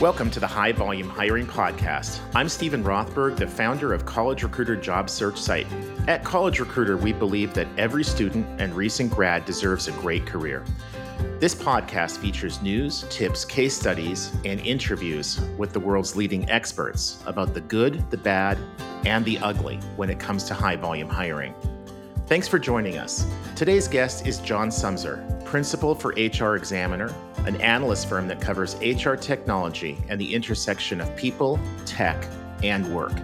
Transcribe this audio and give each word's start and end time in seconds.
Welcome 0.00 0.30
to 0.30 0.40
the 0.40 0.46
High 0.46 0.72
Volume 0.72 1.10
Hiring 1.10 1.44
Podcast. 1.46 2.20
I'm 2.34 2.48
Stephen 2.48 2.82
Rothberg, 2.82 3.36
the 3.36 3.46
founder 3.46 3.92
of 3.92 4.06
College 4.06 4.42
Recruiter 4.42 4.74
job 4.74 5.10
search 5.10 5.38
site. 5.38 5.66
At 6.08 6.24
College 6.24 6.58
Recruiter, 6.58 6.96
we 6.96 7.12
believe 7.12 7.52
that 7.52 7.68
every 7.76 8.02
student 8.02 8.46
and 8.58 8.74
recent 8.74 9.12
grad 9.12 9.44
deserves 9.44 9.88
a 9.88 9.92
great 9.92 10.24
career. 10.24 10.64
This 11.38 11.54
podcast 11.54 12.16
features 12.16 12.62
news, 12.62 13.04
tips, 13.10 13.44
case 13.44 13.76
studies, 13.76 14.34
and 14.46 14.58
interviews 14.60 15.38
with 15.58 15.74
the 15.74 15.80
world's 15.80 16.16
leading 16.16 16.48
experts 16.48 17.22
about 17.26 17.52
the 17.52 17.60
good, 17.60 18.10
the 18.10 18.16
bad, 18.16 18.56
and 19.04 19.22
the 19.26 19.36
ugly 19.40 19.76
when 19.96 20.08
it 20.08 20.18
comes 20.18 20.44
to 20.44 20.54
high 20.54 20.76
volume 20.76 21.10
hiring. 21.10 21.54
Thanks 22.30 22.46
for 22.46 22.60
joining 22.60 22.96
us. 22.96 23.26
Today's 23.56 23.88
guest 23.88 24.24
is 24.24 24.38
John 24.38 24.68
Sumser, 24.68 25.44
principal 25.44 25.96
for 25.96 26.10
HR 26.10 26.54
Examiner, 26.54 27.12
an 27.38 27.60
analyst 27.60 28.08
firm 28.08 28.28
that 28.28 28.40
covers 28.40 28.76
HR 28.76 29.14
technology 29.14 29.98
and 30.08 30.20
the 30.20 30.32
intersection 30.32 31.00
of 31.00 31.16
people, 31.16 31.58
tech, 31.86 32.24
and 32.62 32.86
work. 32.94 33.14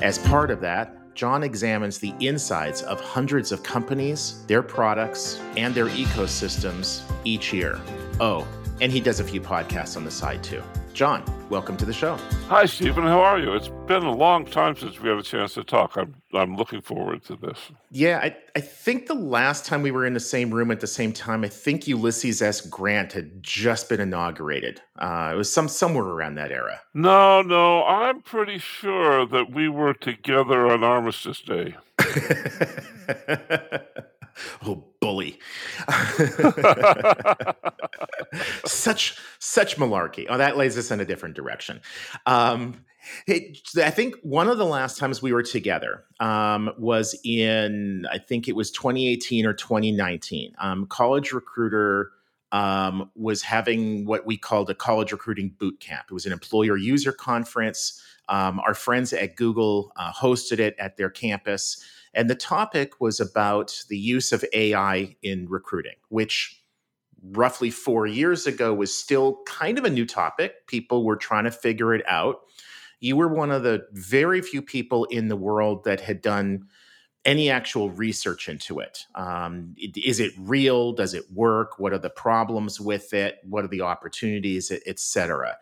As 0.00 0.16
part 0.16 0.50
of 0.50 0.62
that, 0.62 1.14
John 1.14 1.42
examines 1.42 1.98
the 1.98 2.14
insides 2.20 2.80
of 2.80 2.98
hundreds 2.98 3.52
of 3.52 3.62
companies, 3.62 4.42
their 4.46 4.62
products, 4.62 5.38
and 5.58 5.74
their 5.74 5.88
ecosystems 5.88 7.02
each 7.24 7.52
year. 7.52 7.78
Oh, 8.20 8.48
and 8.80 8.90
he 8.90 9.00
does 9.00 9.20
a 9.20 9.24
few 9.24 9.42
podcasts 9.42 9.98
on 9.98 10.04
the 10.04 10.10
side 10.10 10.42
too. 10.42 10.62
John, 10.92 11.24
welcome 11.48 11.76
to 11.78 11.86
the 11.86 11.92
show. 11.92 12.16
Hi, 12.48 12.66
Stephen. 12.66 13.04
How 13.04 13.20
are 13.20 13.38
you? 13.38 13.54
It's 13.54 13.70
been 13.86 14.02
a 14.02 14.14
long 14.14 14.44
time 14.44 14.76
since 14.76 15.00
we 15.00 15.08
had 15.08 15.18
a 15.18 15.22
chance 15.22 15.54
to 15.54 15.64
talk. 15.64 15.96
I'm 15.96 16.14
I'm 16.34 16.56
looking 16.56 16.82
forward 16.82 17.24
to 17.24 17.36
this. 17.36 17.58
Yeah, 17.90 18.18
I, 18.22 18.36
I 18.56 18.60
think 18.60 19.06
the 19.06 19.14
last 19.14 19.64
time 19.64 19.82
we 19.82 19.92
were 19.92 20.04
in 20.04 20.14
the 20.14 20.20
same 20.20 20.52
room 20.52 20.70
at 20.70 20.80
the 20.80 20.86
same 20.86 21.12
time, 21.12 21.44
I 21.44 21.48
think 21.48 21.86
Ulysses 21.86 22.42
S. 22.42 22.60
Grant 22.60 23.12
had 23.12 23.42
just 23.42 23.88
been 23.88 24.00
inaugurated. 24.00 24.82
Uh, 24.98 25.30
it 25.32 25.36
was 25.36 25.52
some 25.52 25.68
somewhere 25.68 26.04
around 26.04 26.34
that 26.34 26.50
era. 26.50 26.80
No, 26.92 27.40
no, 27.42 27.84
I'm 27.84 28.20
pretty 28.20 28.58
sure 28.58 29.26
that 29.26 29.52
we 29.52 29.68
were 29.68 29.94
together 29.94 30.70
on 30.70 30.84
Armistice 30.84 31.40
Day. 31.40 31.76
oh 34.66 34.84
bully. 35.00 35.38
Such 38.64 39.18
such 39.38 39.76
malarkey. 39.76 40.26
Oh 40.28 40.38
that 40.38 40.56
lays 40.56 40.78
us 40.78 40.90
in 40.90 41.00
a 41.00 41.04
different 41.04 41.34
direction. 41.34 41.80
Um 42.26 42.84
hey, 43.26 43.54
i 43.78 43.90
think 43.90 44.14
one 44.22 44.48
of 44.48 44.58
the 44.58 44.64
last 44.64 44.98
times 44.98 45.22
we 45.22 45.32
were 45.32 45.42
together 45.42 46.04
um, 46.20 46.70
was 46.78 47.18
in 47.24 48.06
i 48.12 48.18
think 48.18 48.46
it 48.46 48.54
was 48.54 48.70
2018 48.70 49.46
or 49.46 49.54
2019 49.54 50.54
um, 50.58 50.86
college 50.86 51.32
recruiter 51.32 52.12
um, 52.52 53.10
was 53.14 53.42
having 53.42 54.04
what 54.06 54.26
we 54.26 54.36
called 54.36 54.70
a 54.70 54.74
college 54.74 55.12
recruiting 55.12 55.54
boot 55.58 55.78
camp. 55.78 56.06
It 56.10 56.14
was 56.14 56.26
an 56.26 56.32
employer 56.32 56.76
user 56.76 57.12
conference. 57.12 58.02
Um, 58.28 58.60
our 58.60 58.74
friends 58.74 59.12
at 59.12 59.36
google 59.36 59.92
uh, 59.96 60.12
hosted 60.12 60.58
it 60.58 60.74
at 60.78 60.96
their 60.96 61.10
campus 61.10 61.84
and 62.14 62.28
the 62.28 62.34
topic 62.34 63.00
was 63.00 63.20
about 63.20 63.84
the 63.88 63.98
use 63.98 64.32
of 64.32 64.44
AI 64.52 65.16
in 65.22 65.48
recruiting, 65.48 65.96
which 66.08 66.60
roughly 67.22 67.70
four 67.70 68.06
years 68.06 68.46
ago 68.46 68.72
was 68.72 68.94
still 68.94 69.40
kind 69.46 69.78
of 69.78 69.84
a 69.84 69.90
new 69.90 70.06
topic. 70.06 70.66
People 70.66 71.04
were 71.04 71.16
trying 71.16 71.44
to 71.44 71.50
figure 71.50 71.94
it 71.94 72.04
out. 72.08 72.40
You 73.00 73.16
were 73.16 73.28
one 73.28 73.50
of 73.50 73.62
the 73.62 73.86
very 73.92 74.42
few 74.42 74.62
people 74.62 75.04
in 75.06 75.28
the 75.28 75.36
world 75.36 75.84
that 75.84 76.00
had 76.00 76.20
done 76.20 76.68
any 77.24 77.50
actual 77.50 77.90
research 77.90 78.48
into 78.48 78.80
it. 78.80 79.06
Um, 79.14 79.74
is 79.78 80.20
it 80.20 80.32
real? 80.38 80.92
Does 80.92 81.12
it 81.12 81.24
work? 81.32 81.78
What 81.78 81.92
are 81.92 81.98
the 81.98 82.10
problems 82.10 82.80
with 82.80 83.12
it? 83.12 83.38
What 83.44 83.64
are 83.64 83.68
the 83.68 83.82
opportunities, 83.82 84.72
et 84.86 84.98
cetera? 84.98 85.58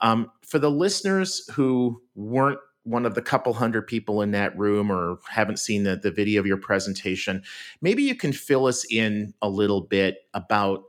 Um, 0.00 0.30
for 0.42 0.58
the 0.58 0.70
listeners 0.70 1.48
who 1.54 2.02
weren't 2.14 2.60
one 2.88 3.06
of 3.06 3.14
the 3.14 3.22
couple 3.22 3.52
hundred 3.52 3.86
people 3.86 4.22
in 4.22 4.30
that 4.32 4.56
room 4.58 4.90
or 4.90 5.18
haven't 5.28 5.58
seen 5.58 5.84
the, 5.84 5.96
the 5.96 6.10
video 6.10 6.40
of 6.40 6.46
your 6.46 6.56
presentation, 6.56 7.42
maybe 7.80 8.02
you 8.02 8.14
can 8.14 8.32
fill 8.32 8.66
us 8.66 8.84
in 8.90 9.34
a 9.42 9.48
little 9.48 9.80
bit 9.80 10.16
about 10.34 10.84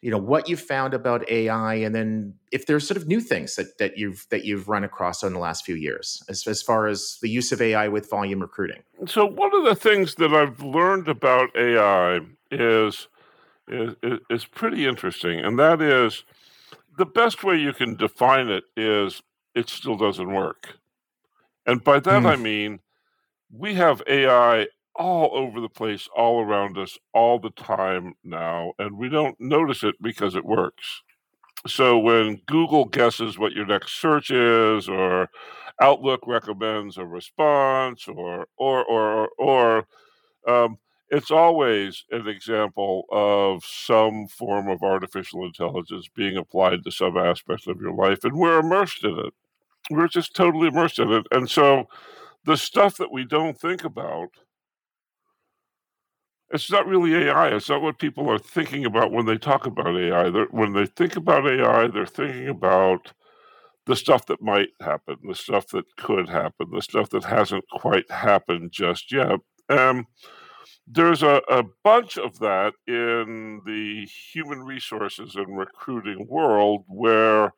you 0.00 0.12
know 0.12 0.18
what 0.18 0.48
you 0.48 0.56
found 0.56 0.94
about 0.94 1.28
AI, 1.28 1.74
and 1.74 1.92
then 1.92 2.34
if 2.52 2.66
there's 2.66 2.86
sort 2.86 2.96
of 2.96 3.08
new 3.08 3.20
things 3.20 3.56
that, 3.56 3.78
that 3.78 3.98
you've 3.98 4.26
that 4.30 4.44
you've 4.44 4.68
run 4.68 4.84
across 4.84 5.24
in 5.24 5.32
the 5.32 5.40
last 5.40 5.64
few 5.64 5.74
years, 5.74 6.22
as, 6.28 6.46
as 6.46 6.62
far 6.62 6.86
as 6.86 7.18
the 7.20 7.28
use 7.28 7.50
of 7.50 7.60
AI 7.60 7.88
with 7.88 8.08
volume 8.08 8.40
recruiting. 8.40 8.82
So 9.06 9.26
one 9.26 9.52
of 9.54 9.64
the 9.64 9.74
things 9.74 10.14
that 10.16 10.32
I've 10.32 10.62
learned 10.62 11.08
about 11.08 11.50
AI 11.56 12.20
is 12.52 13.08
is, 13.66 13.96
is 14.30 14.44
pretty 14.44 14.86
interesting, 14.86 15.40
and 15.40 15.58
that 15.58 15.82
is 15.82 16.24
the 16.96 17.06
best 17.06 17.42
way 17.42 17.56
you 17.56 17.72
can 17.72 17.96
define 17.96 18.48
it 18.48 18.64
is 18.76 19.20
it 19.54 19.68
still 19.68 19.96
doesn't 19.96 20.32
work. 20.32 20.78
And 21.68 21.84
by 21.84 22.00
that, 22.00 22.24
I 22.24 22.34
mm. 22.34 22.40
mean, 22.40 22.80
we 23.52 23.74
have 23.74 24.02
AI 24.08 24.68
all 24.96 25.30
over 25.34 25.60
the 25.60 25.68
place, 25.68 26.08
all 26.16 26.40
around 26.40 26.78
us, 26.78 26.96
all 27.12 27.38
the 27.38 27.50
time 27.50 28.14
now, 28.24 28.72
and 28.78 28.96
we 28.96 29.10
don't 29.10 29.38
notice 29.38 29.84
it 29.84 29.94
because 30.00 30.34
it 30.34 30.46
works. 30.46 31.02
So 31.66 31.98
when 31.98 32.40
Google 32.46 32.86
guesses 32.86 33.38
what 33.38 33.52
your 33.52 33.66
next 33.66 34.00
search 34.00 34.30
is, 34.30 34.88
or 34.88 35.28
Outlook 35.78 36.20
recommends 36.26 36.96
a 36.96 37.04
response, 37.04 38.08
or 38.08 38.46
or 38.56 38.82
or 38.86 39.28
or, 39.38 39.86
um, 40.48 40.78
it's 41.10 41.30
always 41.30 42.04
an 42.10 42.26
example 42.28 43.04
of 43.12 43.62
some 43.62 44.26
form 44.26 44.68
of 44.68 44.82
artificial 44.82 45.44
intelligence 45.44 46.08
being 46.16 46.38
applied 46.38 46.82
to 46.84 46.90
some 46.90 47.18
aspect 47.18 47.66
of 47.66 47.78
your 47.82 47.92
life, 47.92 48.24
and 48.24 48.38
we're 48.38 48.58
immersed 48.58 49.04
in 49.04 49.18
it 49.18 49.34
we're 49.90 50.08
just 50.08 50.34
totally 50.34 50.68
immersed 50.68 50.98
in 50.98 51.12
it. 51.12 51.26
And 51.32 51.50
so 51.50 51.86
the 52.44 52.56
stuff 52.56 52.96
that 52.98 53.12
we 53.12 53.24
don't 53.24 53.58
think 53.60 53.84
about, 53.84 54.28
it's 56.50 56.70
not 56.70 56.86
really 56.86 57.14
AI. 57.14 57.48
It's 57.48 57.68
not 57.68 57.82
what 57.82 57.98
people 57.98 58.30
are 58.30 58.38
thinking 58.38 58.84
about 58.86 59.12
when 59.12 59.26
they 59.26 59.38
talk 59.38 59.66
about 59.66 59.96
AI. 59.98 60.30
They're, 60.30 60.46
when 60.50 60.72
they 60.72 60.86
think 60.86 61.16
about 61.16 61.48
AI, 61.48 61.88
they're 61.88 62.06
thinking 62.06 62.48
about 62.48 63.12
the 63.86 63.96
stuff 63.96 64.26
that 64.26 64.42
might 64.42 64.68
happen, 64.80 65.16
the 65.28 65.34
stuff 65.34 65.68
that 65.68 65.84
could 65.96 66.28
happen, 66.28 66.68
the 66.72 66.82
stuff 66.82 67.10
that 67.10 67.24
hasn't 67.24 67.64
quite 67.72 68.10
happened 68.10 68.70
just 68.72 69.12
yet. 69.12 69.40
Um, 69.68 70.06
there's 70.86 71.22
a, 71.22 71.42
a 71.50 71.64
bunch 71.84 72.18
of 72.18 72.38
that 72.40 72.74
in 72.86 73.60
the 73.66 74.06
human 74.32 74.62
resources 74.64 75.36
and 75.36 75.58
recruiting 75.58 76.26
world 76.28 76.84
where 76.88 77.52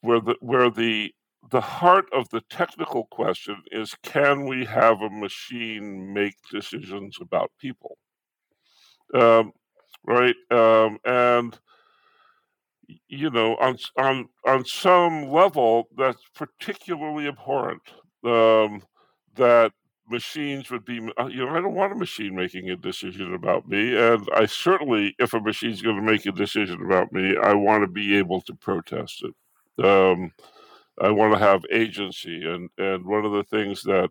where 0.00 0.20
the 0.20 0.36
where 0.40 0.70
the 0.70 1.12
the 1.50 1.60
heart 1.60 2.06
of 2.12 2.28
the 2.30 2.42
technical 2.50 3.06
question 3.06 3.62
is 3.72 3.94
can 4.02 4.46
we 4.46 4.64
have 4.66 5.00
a 5.00 5.10
machine 5.10 6.12
make 6.12 6.34
decisions 6.52 7.18
about 7.20 7.50
people? 7.58 7.96
Um, 9.14 9.52
right 10.06 10.36
um, 10.50 10.98
and 11.04 11.58
you 13.08 13.30
know 13.30 13.56
on 13.56 13.76
on 13.98 14.28
on 14.46 14.64
some 14.64 15.30
level 15.30 15.88
that's 15.96 16.22
particularly 16.34 17.28
abhorrent 17.28 17.82
um, 18.24 18.82
that 19.36 19.72
machines 20.08 20.70
would 20.70 20.84
be 20.84 20.98
uh, 21.18 21.26
you 21.26 21.44
know 21.44 21.50
i 21.50 21.60
don't 21.60 21.74
want 21.74 21.92
a 21.92 21.96
machine 21.96 22.34
making 22.34 22.68
a 22.70 22.76
decision 22.76 23.32
about 23.32 23.68
me 23.68 23.96
and 23.96 24.28
i 24.34 24.44
certainly 24.44 25.14
if 25.20 25.32
a 25.34 25.40
machine's 25.40 25.82
going 25.82 25.94
to 25.94 26.02
make 26.02 26.26
a 26.26 26.32
decision 26.32 26.82
about 26.84 27.12
me 27.12 27.36
i 27.44 27.54
want 27.54 27.82
to 27.82 27.86
be 27.88 28.16
able 28.16 28.40
to 28.40 28.52
protest 28.54 29.22
it 29.22 29.32
um, 29.82 30.32
I 31.00 31.10
want 31.10 31.32
to 31.32 31.38
have 31.38 31.62
agency, 31.72 32.44
and 32.44 32.68
and 32.78 33.04
one 33.04 33.24
of 33.24 33.32
the 33.32 33.44
things 33.44 33.82
that 33.82 34.10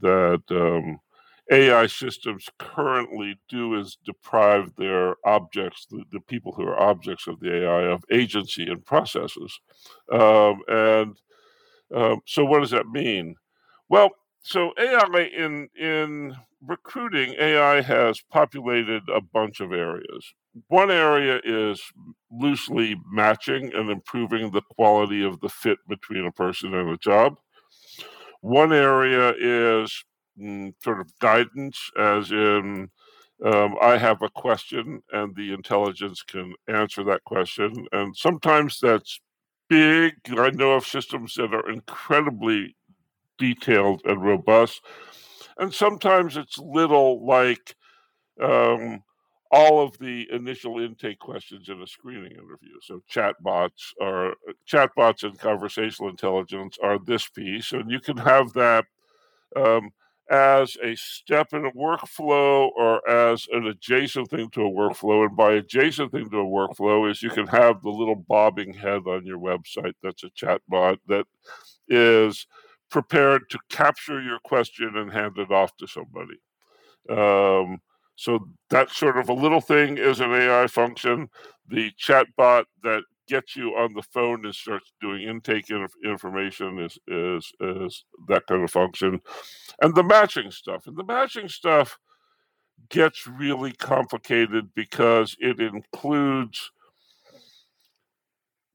that 0.00 0.42
um, 0.50 0.98
AI 1.50 1.86
systems 1.86 2.48
currently 2.58 3.38
do 3.48 3.78
is 3.78 3.98
deprive 4.04 4.72
their 4.76 5.16
objects, 5.26 5.86
the, 5.90 6.02
the, 6.12 6.20
people 6.20 6.52
who 6.52 6.62
are 6.62 6.80
objects 6.80 7.26
of 7.26 7.38
the 7.40 7.64
AI, 7.64 7.92
of 7.92 8.02
agency 8.10 8.64
and 8.68 8.84
processes. 8.86 9.60
Um, 10.10 10.62
and 10.68 11.16
um, 11.94 12.20
so, 12.26 12.44
what 12.44 12.60
does 12.60 12.70
that 12.70 12.88
mean? 12.88 13.34
Well, 13.88 14.10
so 14.42 14.72
AI 14.78 15.30
in 15.36 15.68
in 15.78 16.36
recruiting, 16.60 17.34
AI 17.38 17.80
has 17.82 18.20
populated 18.30 19.02
a 19.08 19.20
bunch 19.20 19.60
of 19.60 19.72
areas. 19.72 20.34
One 20.68 20.90
area 20.90 21.40
is 21.44 21.82
loosely 22.30 22.96
matching 23.10 23.72
and 23.74 23.90
improving 23.90 24.50
the 24.50 24.62
quality 24.62 25.24
of 25.24 25.40
the 25.40 25.48
fit 25.48 25.78
between 25.88 26.26
a 26.26 26.32
person 26.32 26.74
and 26.74 26.90
a 26.90 26.96
job. 26.98 27.36
One 28.40 28.72
area 28.72 29.34
is 29.38 30.04
mm, 30.40 30.72
sort 30.82 31.00
of 31.00 31.18
guidance, 31.20 31.78
as 31.98 32.30
in, 32.30 32.90
um, 33.44 33.76
I 33.80 33.98
have 33.98 34.22
a 34.22 34.30
question 34.30 35.02
and 35.12 35.34
the 35.34 35.52
intelligence 35.52 36.22
can 36.22 36.54
answer 36.68 37.04
that 37.04 37.24
question. 37.24 37.86
And 37.92 38.16
sometimes 38.16 38.78
that's 38.80 39.20
big. 39.68 40.14
I 40.28 40.50
know 40.50 40.72
of 40.72 40.86
systems 40.86 41.34
that 41.34 41.54
are 41.54 41.70
incredibly 41.70 42.76
detailed 43.42 44.02
and 44.04 44.24
robust. 44.24 44.80
And 45.58 45.74
sometimes 45.74 46.36
it's 46.36 46.58
little 46.58 47.26
like, 47.26 47.74
um, 48.40 49.02
all 49.50 49.84
of 49.84 49.98
the 49.98 50.26
initial 50.32 50.80
intake 50.80 51.18
questions 51.18 51.68
in 51.68 51.82
a 51.82 51.86
screening 51.86 52.32
interview. 52.32 52.78
So 52.80 53.02
chatbots 53.12 53.92
are 54.00 54.34
chatbots 54.66 55.24
and 55.24 55.38
conversational 55.38 56.08
intelligence 56.08 56.78
are 56.82 56.98
this 56.98 57.28
piece, 57.28 57.72
and 57.72 57.90
you 57.90 58.00
can 58.00 58.16
have 58.16 58.54
that 58.54 58.86
um, 59.54 59.90
as 60.30 60.78
a 60.82 60.94
step 60.96 61.52
in 61.52 61.66
a 61.66 61.72
workflow 61.72 62.70
or 62.78 63.06
as 63.06 63.46
an 63.52 63.66
adjacent 63.66 64.30
thing 64.30 64.48
to 64.50 64.62
a 64.62 64.70
workflow. 64.70 65.26
And 65.26 65.36
by 65.36 65.52
adjacent 65.52 66.12
thing 66.12 66.30
to 66.30 66.38
a 66.38 66.44
workflow 66.44 67.10
is 67.10 67.22
you 67.22 67.28
can 67.28 67.46
have 67.48 67.82
the 67.82 67.90
little 67.90 68.16
bobbing 68.16 68.72
head 68.72 69.02
on 69.06 69.26
your 69.26 69.38
website 69.38 69.94
that's 70.02 70.24
a 70.24 70.30
chatbot 70.30 70.96
that 71.08 71.26
is 71.88 72.46
prepared 72.92 73.50
to 73.50 73.58
capture 73.70 74.22
your 74.22 74.38
question 74.44 74.96
and 74.96 75.12
hand 75.12 75.38
it 75.38 75.50
off 75.50 75.76
to 75.78 75.86
somebody. 75.88 76.38
Um, 77.10 77.78
so 78.14 78.48
that 78.70 78.90
sort 78.90 79.16
of 79.16 79.28
a 79.28 79.32
little 79.32 79.60
thing 79.60 79.98
is 79.98 80.20
an 80.20 80.30
AI 80.32 80.68
function. 80.68 81.28
The 81.68 81.90
chatbot 81.98 82.64
that 82.84 83.02
gets 83.28 83.56
you 83.56 83.70
on 83.70 83.94
the 83.94 84.02
phone 84.02 84.44
and 84.44 84.54
starts 84.54 84.92
doing 85.00 85.22
intake 85.22 85.70
information 86.04 86.78
is 86.78 86.98
is 87.08 87.50
is 87.60 88.04
that 88.28 88.46
kind 88.46 88.62
of 88.62 88.70
function, 88.70 89.20
and 89.80 89.94
the 89.94 90.04
matching 90.04 90.50
stuff. 90.50 90.86
And 90.86 90.96
the 90.96 91.04
matching 91.04 91.48
stuff 91.48 91.98
gets 92.90 93.26
really 93.26 93.72
complicated 93.72 94.68
because 94.74 95.34
it 95.40 95.60
includes 95.60 96.70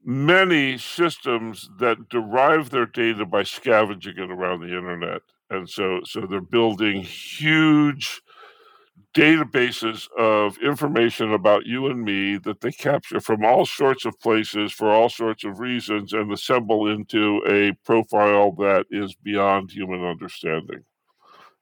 many 0.08 0.78
systems 0.78 1.70
that 1.80 2.10
derive 2.10 2.70
their 2.70 2.86
data 2.88 3.26
by 3.26 3.44
scavenging 3.44 4.18
it 4.18 4.32
around 4.32 4.62
the 4.62 4.68
internet 4.68 5.22
and 5.50 5.70
so 5.70 6.00
so 6.06 6.22
they're 6.22 6.42
building 6.42 7.04
huge 7.04 8.22
databases 9.14 10.08
of 10.18 10.58
information 10.60 11.34
about 11.34 11.66
you 11.66 11.88
and 11.88 12.04
me 12.04 12.38
that 12.38 12.62
they 12.62 12.72
capture 12.72 13.20
from 13.20 13.44
all 13.44 13.66
sorts 13.66 14.06
of 14.06 14.20
places 14.20 14.72
for 14.72 14.92
all 14.92 15.10
sorts 15.10 15.44
of 15.44 15.60
reasons 15.60 16.14
and 16.14 16.32
assemble 16.32 16.88
into 16.88 17.42
a 17.50 17.72
profile 17.84 18.52
that 18.52 18.86
is 18.92 19.16
beyond 19.16 19.72
human 19.72 20.04
understanding. 20.04 20.84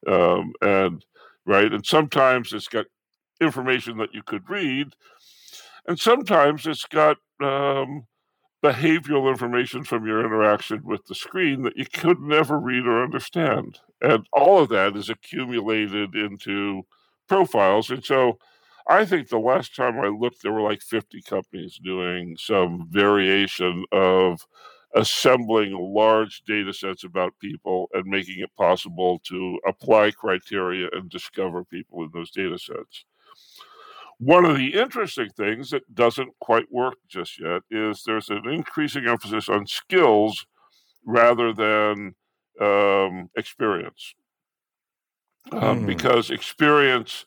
Um, 0.08 0.54
and 0.62 1.06
right, 1.46 1.72
and 1.72 1.86
sometimes 1.86 2.54
it's 2.54 2.68
got 2.68 2.86
information 3.42 3.98
that 3.98 4.14
you 4.14 4.22
could 4.24 4.50
read, 4.50 4.88
and 5.88 6.00
sometimes 6.00 6.68
it's 6.68 6.86
got 6.86 7.18
um, 7.42 8.06
behavioral 8.66 9.30
information 9.30 9.84
from 9.84 10.08
your 10.08 10.26
interaction 10.26 10.82
with 10.84 11.06
the 11.06 11.14
screen 11.14 11.62
that 11.62 11.78
you 11.78 11.86
could 11.86 12.20
never 12.20 12.60
read 12.60 12.88
or 12.88 13.04
understand. 13.04 13.80
And 14.02 14.26
all 14.34 14.60
of 14.60 14.70
that 14.70 14.96
is 14.96 15.08
accumulated 15.08 16.16
into 16.16 16.84
profiles. 17.28 17.92
And 17.92 18.04
so 18.04 18.40
I 18.90 19.06
think 19.06 19.30
the 19.30 19.38
last 19.38 19.76
time 19.76 20.00
I 20.00 20.08
looked, 20.08 20.42
there 20.42 20.52
were 20.52 20.62
like 20.62 20.82
50 20.82 21.22
companies 21.22 21.80
doing 21.84 22.38
some 22.40 22.88
variation 22.90 23.86
of 23.92 24.42
assembling 24.96 25.78
large 25.78 26.42
data 26.48 26.74
sets 26.74 27.04
about 27.04 27.38
people 27.40 27.90
and 27.94 28.06
making 28.06 28.40
it 28.40 28.56
possible 28.58 29.20
to 29.28 29.60
apply 29.68 30.10
criteria 30.10 30.88
and 30.94 31.10
discover 31.10 31.64
people 31.66 32.02
in 32.04 32.10
those 32.14 32.32
data 32.32 32.58
sets. 32.58 33.06
One 34.20 34.46
of 34.46 34.58
the 34.58 34.74
interesting 34.74 35.30
things 35.36 35.70
that 35.72 35.94
doesn't 35.94 36.32
quite 36.40 36.72
work 36.72 36.96
just 37.10 37.40
yet 37.40 37.62
is 37.70 38.04
there's 38.06 38.30
an 38.30 38.48
increasing 38.48 39.08
emphasis 39.08 39.50
on 39.50 39.68
skills 39.68 40.46
rather 41.06 41.54
than 41.54 42.16
um, 42.62 43.30
experience. 43.36 44.14
Um, 45.52 45.82
mm. 45.82 45.86
Because 45.86 46.32
experience 46.32 47.26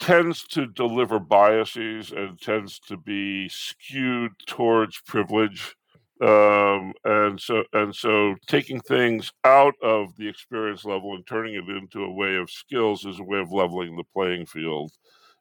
tends 0.00 0.44
to 0.48 0.66
deliver 0.66 1.18
biases 1.18 2.12
and 2.12 2.40
tends 2.40 2.78
to 2.80 2.96
be 2.96 3.48
skewed 3.48 4.32
towards 4.46 5.00
privilege. 5.06 5.74
Um, 6.22 6.92
and 7.04 7.40
so 7.40 7.64
and 7.72 7.94
so 7.94 8.36
taking 8.46 8.80
things 8.80 9.32
out 9.44 9.74
of 9.82 10.14
the 10.16 10.28
experience 10.28 10.84
level 10.84 11.14
and 11.14 11.26
turning 11.26 11.54
it 11.54 11.68
into 11.68 12.04
a 12.04 12.12
way 12.12 12.36
of 12.36 12.50
skills 12.50 13.04
is 13.04 13.18
a 13.18 13.24
way 13.24 13.40
of 13.40 13.52
leveling 13.52 13.96
the 13.96 14.04
playing 14.12 14.46
field. 14.46 14.92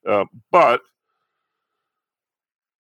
Uh, 0.08 0.26
but 0.52 0.82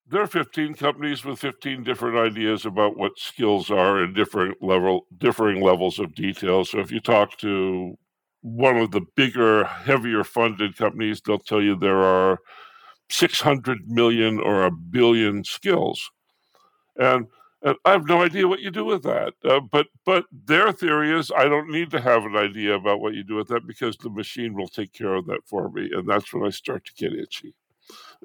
there 0.07 0.21
are 0.21 0.27
15 0.27 0.75
companies 0.75 1.23
with 1.23 1.39
15 1.39 1.83
different 1.83 2.17
ideas 2.17 2.65
about 2.65 2.97
what 2.97 3.17
skills 3.17 3.71
are 3.71 4.03
in 4.03 4.13
different 4.13 4.61
level 4.61 5.07
differing 5.17 5.61
levels 5.61 5.99
of 5.99 6.13
detail. 6.13 6.65
So 6.65 6.79
if 6.79 6.91
you 6.91 6.99
talk 6.99 7.37
to 7.39 7.95
one 8.41 8.77
of 8.77 8.91
the 8.91 9.01
bigger, 9.15 9.63
heavier 9.63 10.23
funded 10.23 10.75
companies, 10.77 11.21
they'll 11.21 11.39
tell 11.39 11.61
you 11.61 11.75
there 11.75 12.03
are 12.03 12.39
600 13.09 13.79
million 13.87 14.39
or 14.39 14.65
a 14.65 14.71
billion 14.71 15.43
skills. 15.43 16.01
And 16.97 17.25
and 17.25 17.27
I 17.63 17.91
have 17.91 18.07
no 18.07 18.21
idea 18.21 18.47
what 18.47 18.59
you 18.59 18.71
do 18.71 18.83
with 18.83 19.03
that. 19.03 19.33
Uh, 19.43 19.61
but 19.61 19.87
but 20.05 20.25
their 20.31 20.71
theory 20.71 21.17
is 21.17 21.31
I 21.35 21.45
don't 21.45 21.69
need 21.69 21.91
to 21.91 22.01
have 22.01 22.25
an 22.25 22.35
idea 22.35 22.75
about 22.75 22.99
what 22.99 23.13
you 23.13 23.23
do 23.23 23.35
with 23.35 23.47
that 23.49 23.65
because 23.65 23.97
the 23.97 24.09
machine 24.09 24.53
will 24.53 24.67
take 24.67 24.91
care 24.93 25.13
of 25.13 25.27
that 25.27 25.41
for 25.45 25.69
me, 25.69 25.89
and 25.93 26.07
that's 26.07 26.33
when 26.33 26.45
I 26.45 26.49
start 26.49 26.85
to 26.85 26.93
get 26.93 27.13
itchy. 27.13 27.55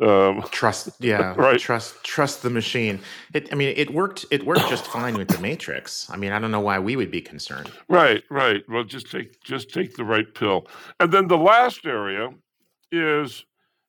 Um, 0.00 0.44
trust, 0.50 0.90
yeah, 1.00 1.34
right. 1.36 1.58
Trust, 1.58 2.02
trust 2.04 2.42
the 2.42 2.50
machine. 2.50 3.00
It, 3.34 3.52
I 3.52 3.56
mean, 3.56 3.74
it 3.76 3.92
worked. 3.92 4.26
It 4.30 4.44
worked 4.44 4.68
just 4.68 4.86
fine 4.86 5.14
with 5.14 5.28
the 5.28 5.40
Matrix. 5.40 6.08
I 6.10 6.16
mean, 6.16 6.32
I 6.32 6.38
don't 6.38 6.50
know 6.50 6.60
why 6.60 6.78
we 6.78 6.96
would 6.96 7.10
be 7.10 7.20
concerned. 7.20 7.70
Right, 7.88 8.22
right. 8.30 8.62
Well, 8.68 8.84
just 8.84 9.10
take 9.10 9.40
just 9.42 9.72
take 9.72 9.94
the 9.94 10.04
right 10.04 10.32
pill, 10.34 10.66
and 11.00 11.12
then 11.12 11.28
the 11.28 11.38
last 11.38 11.86
area 11.86 12.30
is 12.90 13.44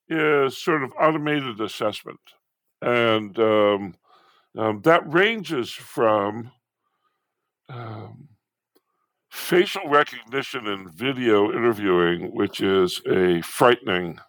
is 0.07 0.57
sort 0.57 0.83
of 0.83 0.93
automated 0.99 1.61
assessment, 1.61 2.19
and 2.81 3.37
um, 3.39 3.95
um, 4.57 4.81
that 4.83 5.11
ranges 5.11 5.71
from 5.71 6.51
um, 7.69 8.29
facial 9.29 9.87
recognition 9.87 10.67
and 10.67 10.91
video 10.91 11.51
interviewing, 11.51 12.33
which 12.33 12.61
is 12.61 13.01
a 13.07 13.41
frightening 13.41 14.19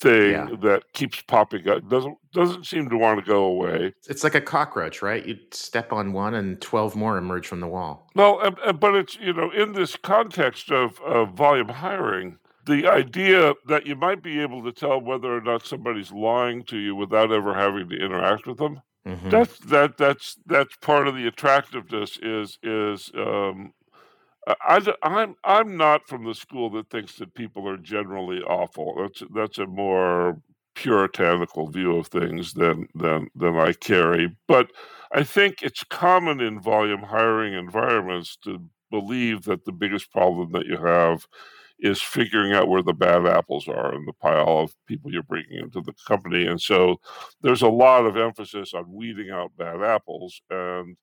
thing 0.00 0.30
yeah. 0.30 0.48
that 0.60 0.84
keeps 0.92 1.22
popping 1.22 1.68
up. 1.68 1.88
Doesn't 1.88 2.16
doesn't 2.32 2.66
seem 2.66 2.88
to 2.90 2.96
want 2.96 3.18
to 3.18 3.26
go 3.26 3.44
away. 3.44 3.94
It's 4.08 4.22
like 4.22 4.34
a 4.34 4.40
cockroach, 4.40 5.02
right? 5.02 5.26
You 5.26 5.36
step 5.50 5.92
on 5.92 6.12
one, 6.12 6.34
and 6.34 6.60
twelve 6.60 6.94
more 6.94 7.16
emerge 7.16 7.46
from 7.46 7.60
the 7.60 7.66
wall. 7.66 8.08
Well, 8.14 8.54
but 8.78 8.94
it's 8.94 9.16
you 9.16 9.32
know 9.32 9.50
in 9.50 9.72
this 9.72 9.96
context 9.96 10.70
of, 10.70 11.00
of 11.00 11.32
volume 11.32 11.68
hiring, 11.68 12.38
the 12.66 12.86
idea 12.86 13.54
that 13.66 13.86
you 13.86 13.96
might 13.96 14.22
be 14.22 14.40
able 14.40 14.62
to 14.64 14.72
tell 14.72 15.00
whether 15.00 15.34
or 15.34 15.40
not 15.40 15.66
somebody's 15.66 16.12
lying 16.12 16.62
to 16.64 16.76
you 16.76 16.94
without 16.94 17.32
ever 17.32 17.54
having 17.54 17.88
to 17.88 17.96
interact 17.96 18.46
with 18.46 18.58
them 18.58 18.82
Mm-hmm. 19.08 19.30
That's 19.30 19.58
that 19.60 19.96
that's 19.96 20.36
that's 20.46 20.76
part 20.76 21.08
of 21.08 21.14
the 21.16 21.26
attractiveness 21.26 22.18
is 22.22 22.58
is 22.62 23.10
um, 23.16 23.72
I, 24.46 24.94
I'm 25.02 25.34
I'm 25.44 25.76
not 25.76 26.08
from 26.08 26.24
the 26.24 26.34
school 26.34 26.70
that 26.70 26.90
thinks 26.90 27.16
that 27.16 27.34
people 27.34 27.68
are 27.68 27.78
generally 27.78 28.40
awful. 28.40 28.96
That's 28.98 29.22
that's 29.34 29.58
a 29.58 29.66
more 29.66 30.40
puritanical 30.74 31.68
view 31.68 31.96
of 31.96 32.08
things 32.08 32.52
than 32.52 32.88
than 32.94 33.28
than 33.34 33.56
I 33.56 33.72
carry. 33.72 34.36
But 34.46 34.70
I 35.12 35.24
think 35.24 35.62
it's 35.62 35.84
common 35.84 36.40
in 36.40 36.60
volume 36.60 37.02
hiring 37.02 37.54
environments 37.54 38.36
to 38.44 38.60
believe 38.90 39.44
that 39.44 39.64
the 39.64 39.72
biggest 39.72 40.12
problem 40.12 40.52
that 40.52 40.66
you 40.66 40.78
have 40.78 41.26
is 41.80 42.02
figuring 42.02 42.52
out 42.52 42.68
where 42.68 42.82
the 42.82 42.92
bad 42.92 43.26
apples 43.26 43.68
are 43.68 43.94
in 43.94 44.04
the 44.04 44.12
pile 44.14 44.58
of 44.58 44.74
people 44.86 45.12
you're 45.12 45.22
bringing 45.22 45.58
into 45.58 45.80
the 45.80 45.92
company. 46.06 46.46
And 46.46 46.60
so 46.60 47.00
there's 47.42 47.62
a 47.62 47.68
lot 47.68 48.04
of 48.04 48.16
emphasis 48.16 48.74
on 48.74 48.92
weeding 48.92 49.30
out 49.30 49.52
bad 49.56 49.82
apples 49.82 50.40
and 50.50 50.96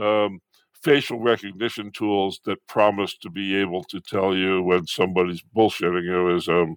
um, 0.00 0.40
facial 0.82 1.20
recognition 1.20 1.90
tools 1.90 2.40
that 2.44 2.66
promise 2.66 3.16
to 3.18 3.30
be 3.30 3.56
able 3.56 3.84
to 3.84 4.00
tell 4.00 4.34
you 4.34 4.62
when 4.62 4.86
somebody's 4.86 5.42
bullshitting 5.56 6.04
you 6.04 6.36
is 6.36 6.48
um 6.48 6.76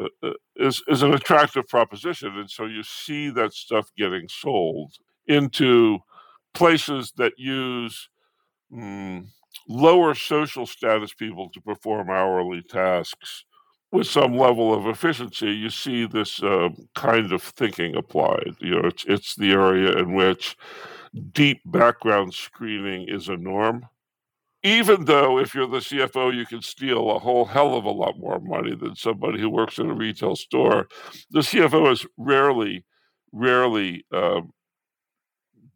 uh, 0.00 0.06
uh, 0.22 0.32
is 0.56 0.82
is 0.88 1.02
an 1.02 1.12
attractive 1.12 1.66
proposition, 1.66 2.38
and 2.38 2.50
so 2.50 2.66
you 2.66 2.82
see 2.84 3.30
that 3.30 3.52
stuff 3.52 3.90
getting 3.96 4.28
sold 4.28 4.94
into 5.26 5.98
places 6.54 7.12
that 7.16 7.32
use. 7.36 8.08
Mm, 8.72 9.26
lower 9.68 10.14
social 10.14 10.66
status 10.66 11.12
people 11.12 11.50
to 11.50 11.60
perform 11.60 12.10
hourly 12.10 12.62
tasks 12.62 13.44
with 13.90 14.06
some 14.06 14.36
level 14.36 14.74
of 14.74 14.86
efficiency, 14.86 15.50
you 15.50 15.70
see 15.70 16.06
this 16.06 16.42
uh, 16.42 16.68
kind 16.94 17.32
of 17.32 17.42
thinking 17.42 17.96
applied. 17.96 18.54
You 18.60 18.70
know, 18.72 18.88
it's 18.88 19.04
it's 19.06 19.34
the 19.34 19.52
area 19.52 19.92
in 19.96 20.14
which 20.14 20.56
deep 21.32 21.60
background 21.64 22.34
screening 22.34 23.08
is 23.08 23.28
a 23.28 23.36
norm. 23.36 23.86
Even 24.64 25.04
though 25.04 25.38
if 25.38 25.54
you're 25.54 25.68
the 25.68 25.78
CFO, 25.78 26.34
you 26.34 26.44
can 26.44 26.60
steal 26.60 27.10
a 27.10 27.18
whole 27.18 27.44
hell 27.44 27.76
of 27.76 27.84
a 27.84 27.90
lot 27.90 28.18
more 28.18 28.40
money 28.40 28.74
than 28.74 28.96
somebody 28.96 29.40
who 29.40 29.48
works 29.48 29.78
in 29.78 29.88
a 29.88 29.94
retail 29.94 30.34
store, 30.34 30.88
the 31.30 31.40
CFO 31.40 31.92
is 31.92 32.04
rarely, 32.16 32.84
rarely 33.32 34.04
um, 34.12 34.50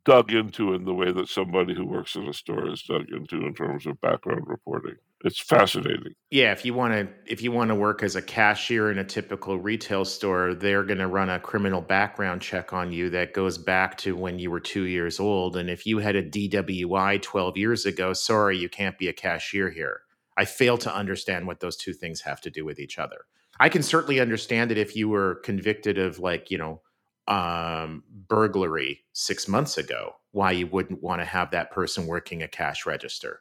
dug 0.05 0.33
into 0.33 0.75
in 0.75 0.85
the 0.85 0.95
way 0.95 1.13
that 1.13 1.29
somebody 1.29 1.75
who 1.75 1.87
works 1.87 2.17
in 2.17 2.29
a 2.29 2.33
store 2.33 2.71
is 2.71 2.83
dug 2.83 3.07
into 3.11 3.47
in 3.47 3.55
terms 3.55 3.87
of 3.87 4.01
background 4.01 4.43
reporting. 4.47 4.97
It's 5.25 5.41
fascinating. 5.41 6.15
Yeah, 6.31 6.51
if 6.51 6.65
you 6.65 6.75
want 6.75 6.95
to 6.95 7.09
if 7.33 7.43
you 7.43 7.53
want 7.53 7.69
to 7.69 7.77
work 7.77 8.03
as 8.03 8.17
a 8.17 8.23
cashier 8.23 8.91
in 8.91 8.99
a 8.99 9.05
typical 9.05 9.57
retail 9.57 10.05
store, 10.05 10.55
they're 10.55 10.83
going 10.83 10.99
to 10.99 11.07
run 11.07 11.31
a 11.31 11.39
criminal 11.39 11.81
background 11.81 12.43
check 12.43 12.73
on 12.73 12.91
you 12.91 13.09
that 13.11 13.33
goes 13.33 13.57
back 13.57 13.97
to 13.99 14.17
when 14.17 14.41
you 14.41 14.51
were 14.51 14.59
2 14.59 14.83
years 14.83 15.21
old 15.21 15.57
and 15.57 15.71
if 15.71 15.87
you 15.87 15.99
had 15.99 16.17
a 16.17 16.29
DWI 16.29 17.23
12 17.23 17.57
years 17.57 17.87
ago, 17.87 18.13
sorry, 18.13 18.59
you 18.59 18.69
can't 18.69 18.99
be 18.99 19.07
a 19.07 19.13
cashier 19.13 19.71
here. 19.71 20.01
I 20.37 20.45
fail 20.45 20.77
to 20.79 20.93
understand 20.93 21.47
what 21.47 21.61
those 21.61 21.77
two 21.77 21.93
things 21.93 22.23
have 22.23 22.41
to 22.41 22.51
do 22.51 22.65
with 22.65 22.81
each 22.81 22.99
other. 22.99 23.27
I 23.61 23.69
can 23.69 23.83
certainly 23.83 24.19
understand 24.19 24.73
it 24.73 24.79
if 24.79 24.97
you 24.97 25.09
were 25.09 25.37
convicted 25.45 25.99
of 25.99 26.19
like, 26.19 26.51
you 26.51 26.59
know, 26.59 26.81
um, 27.29 28.02
burglary 28.29 29.00
six 29.12 29.49
months 29.49 29.79
ago, 29.79 30.14
why 30.33 30.50
you 30.52 30.67
wouldn't 30.67 31.02
want 31.02 31.21
to 31.21 31.25
have 31.25 31.50
that 31.50 31.71
person 31.71 32.07
working 32.07 32.43
a 32.43 32.49
cash 32.49 32.87
register. 32.87 33.41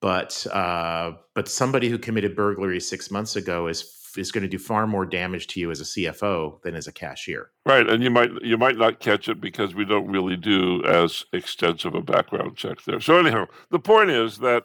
But 0.00 0.46
uh, 0.52 1.12
but 1.34 1.48
somebody 1.48 1.88
who 1.88 1.98
committed 1.98 2.36
burglary 2.36 2.80
six 2.80 3.10
months 3.10 3.36
ago 3.36 3.68
is 3.68 4.00
is 4.16 4.30
going 4.30 4.42
to 4.42 4.48
do 4.48 4.58
far 4.58 4.86
more 4.86 5.06
damage 5.06 5.46
to 5.48 5.60
you 5.60 5.70
as 5.70 5.80
a 5.80 5.84
CFO 5.84 6.62
than 6.62 6.74
as 6.74 6.86
a 6.86 6.92
cashier. 6.92 7.50
Right, 7.66 7.88
and 7.88 8.02
you 8.02 8.10
might 8.10 8.30
you 8.42 8.58
might 8.58 8.76
not 8.76 9.00
catch 9.00 9.28
it 9.28 9.40
because 9.40 9.74
we 9.74 9.84
don't 9.84 10.08
really 10.08 10.36
do 10.36 10.84
as 10.84 11.24
extensive 11.32 11.94
a 11.94 12.02
background 12.02 12.56
check 12.56 12.82
there. 12.84 13.00
So 13.00 13.18
anyhow, 13.18 13.46
the 13.70 13.78
point 13.78 14.10
is 14.10 14.38
that 14.38 14.64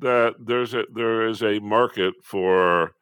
that 0.00 0.34
there's 0.38 0.74
a 0.74 0.84
there 0.92 1.26
is 1.28 1.42
a 1.42 1.60
market 1.60 2.14
for 2.22 2.94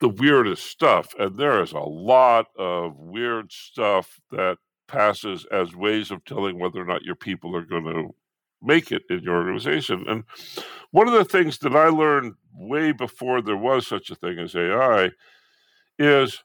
the 0.00 0.08
weirdest 0.08 0.66
stuff. 0.66 1.14
And 1.18 1.36
there 1.36 1.62
is 1.62 1.72
a 1.72 1.78
lot 1.78 2.46
of 2.58 2.98
weird 2.98 3.52
stuff 3.52 4.20
that 4.30 4.56
passes 4.88 5.46
as 5.52 5.74
ways 5.74 6.10
of 6.10 6.24
telling 6.24 6.58
whether 6.58 6.80
or 6.80 6.86
not 6.86 7.04
your 7.04 7.14
people 7.14 7.54
are 7.54 7.64
going 7.64 7.84
to 7.84 8.14
make 8.62 8.90
it 8.92 9.02
in 9.08 9.22
your 9.22 9.36
organization. 9.36 10.04
And 10.08 10.24
one 10.90 11.06
of 11.06 11.14
the 11.14 11.24
things 11.24 11.58
that 11.58 11.76
I 11.76 11.88
learned 11.88 12.34
way 12.54 12.92
before 12.92 13.40
there 13.40 13.56
was 13.56 13.86
such 13.86 14.10
a 14.10 14.14
thing 14.14 14.38
as 14.38 14.54
AI 14.54 15.10
is 15.98 16.42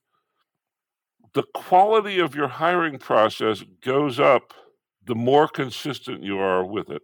the 1.34 1.44
quality 1.54 2.20
of 2.20 2.36
your 2.36 2.48
hiring 2.48 2.98
process 2.98 3.64
goes 3.82 4.20
up 4.20 4.54
the 5.06 5.16
more 5.16 5.48
consistent 5.48 6.24
you 6.24 6.40
are 6.40 6.66
with 6.66 6.90
it. 6.90 7.04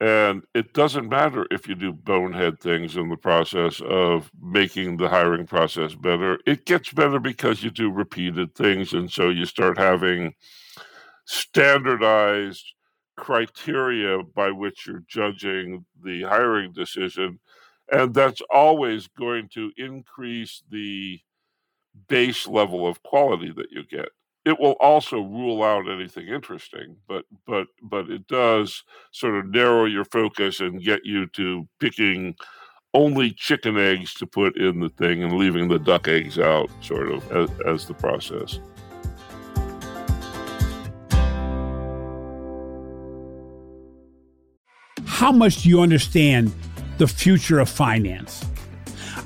And 0.00 0.42
it 0.54 0.74
doesn't 0.74 1.08
matter 1.08 1.46
if 1.50 1.68
you 1.68 1.74
do 1.74 1.92
bonehead 1.92 2.60
things 2.60 2.96
in 2.96 3.08
the 3.08 3.16
process 3.16 3.80
of 3.80 4.30
making 4.42 4.96
the 4.96 5.08
hiring 5.08 5.46
process 5.46 5.94
better. 5.94 6.38
It 6.46 6.66
gets 6.66 6.92
better 6.92 7.20
because 7.20 7.62
you 7.62 7.70
do 7.70 7.90
repeated 7.90 8.54
things. 8.54 8.92
And 8.92 9.10
so 9.10 9.30
you 9.30 9.46
start 9.46 9.78
having 9.78 10.34
standardized 11.26 12.64
criteria 13.16 14.22
by 14.22 14.50
which 14.50 14.86
you're 14.86 15.04
judging 15.08 15.84
the 16.02 16.22
hiring 16.22 16.72
decision. 16.72 17.38
And 17.90 18.12
that's 18.12 18.42
always 18.50 19.06
going 19.06 19.48
to 19.54 19.70
increase 19.76 20.62
the 20.70 21.20
base 22.08 22.48
level 22.48 22.86
of 22.86 23.02
quality 23.04 23.52
that 23.56 23.70
you 23.70 23.84
get 23.84 24.08
it 24.44 24.58
will 24.60 24.76
also 24.80 25.20
rule 25.20 25.62
out 25.62 25.90
anything 25.90 26.28
interesting 26.28 26.96
but 27.08 27.24
but 27.46 27.66
but 27.82 28.10
it 28.10 28.26
does 28.26 28.84
sort 29.10 29.34
of 29.34 29.46
narrow 29.46 29.84
your 29.86 30.04
focus 30.04 30.60
and 30.60 30.82
get 30.82 31.04
you 31.04 31.26
to 31.28 31.66
picking 31.80 32.34
only 32.94 33.32
chicken 33.32 33.76
eggs 33.76 34.14
to 34.14 34.26
put 34.26 34.56
in 34.56 34.80
the 34.80 34.88
thing 34.90 35.22
and 35.22 35.32
leaving 35.34 35.68
the 35.68 35.78
duck 35.78 36.06
eggs 36.06 36.38
out 36.38 36.70
sort 36.80 37.10
of 37.10 37.30
as, 37.32 37.50
as 37.66 37.86
the 37.86 37.94
process. 37.94 38.60
How 45.04 45.32
much 45.32 45.62
do 45.62 45.68
you 45.68 45.80
understand 45.80 46.52
the 46.98 47.08
future 47.08 47.58
of 47.58 47.68
finance 47.68 48.44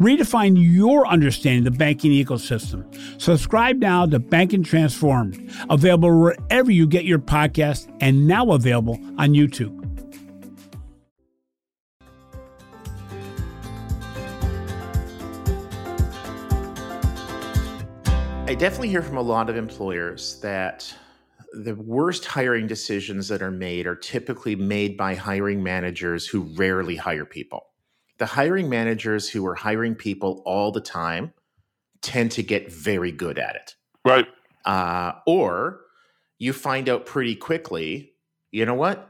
Redefine 0.00 0.56
your 0.56 1.06
understanding 1.06 1.66
of 1.66 1.74
the 1.74 1.78
banking 1.78 2.12
ecosystem. 2.12 2.86
Subscribe 3.20 3.76
now 3.76 4.06
to 4.06 4.18
Banking 4.18 4.62
Transformed, 4.62 5.52
available 5.68 6.18
wherever 6.18 6.70
you 6.70 6.86
get 6.86 7.04
your 7.04 7.18
podcast 7.18 7.94
and 8.00 8.26
now 8.26 8.52
available 8.52 8.98
on 9.18 9.34
YouTube. 9.34 9.76
I 18.48 18.54
definitely 18.54 18.88
hear 18.88 19.02
from 19.02 19.18
a 19.18 19.22
lot 19.22 19.50
of 19.50 19.56
employers 19.56 20.40
that 20.40 20.94
the 21.52 21.74
worst 21.74 22.24
hiring 22.24 22.66
decisions 22.66 23.28
that 23.28 23.42
are 23.42 23.50
made 23.50 23.86
are 23.86 23.96
typically 23.96 24.56
made 24.56 24.96
by 24.96 25.14
hiring 25.14 25.62
managers 25.62 26.26
who 26.26 26.40
rarely 26.56 26.96
hire 26.96 27.26
people 27.26 27.69
the 28.20 28.26
hiring 28.26 28.68
managers 28.68 29.30
who 29.30 29.46
are 29.46 29.54
hiring 29.54 29.94
people 29.94 30.42
all 30.44 30.70
the 30.70 30.80
time 30.80 31.32
tend 32.02 32.30
to 32.32 32.42
get 32.42 32.70
very 32.70 33.10
good 33.10 33.38
at 33.38 33.56
it. 33.56 33.74
Right. 34.04 34.28
Uh, 34.66 35.12
or 35.26 35.80
you 36.38 36.52
find 36.52 36.90
out 36.90 37.06
pretty 37.06 37.34
quickly, 37.34 38.12
you 38.52 38.66
know 38.66 38.74
what? 38.74 39.08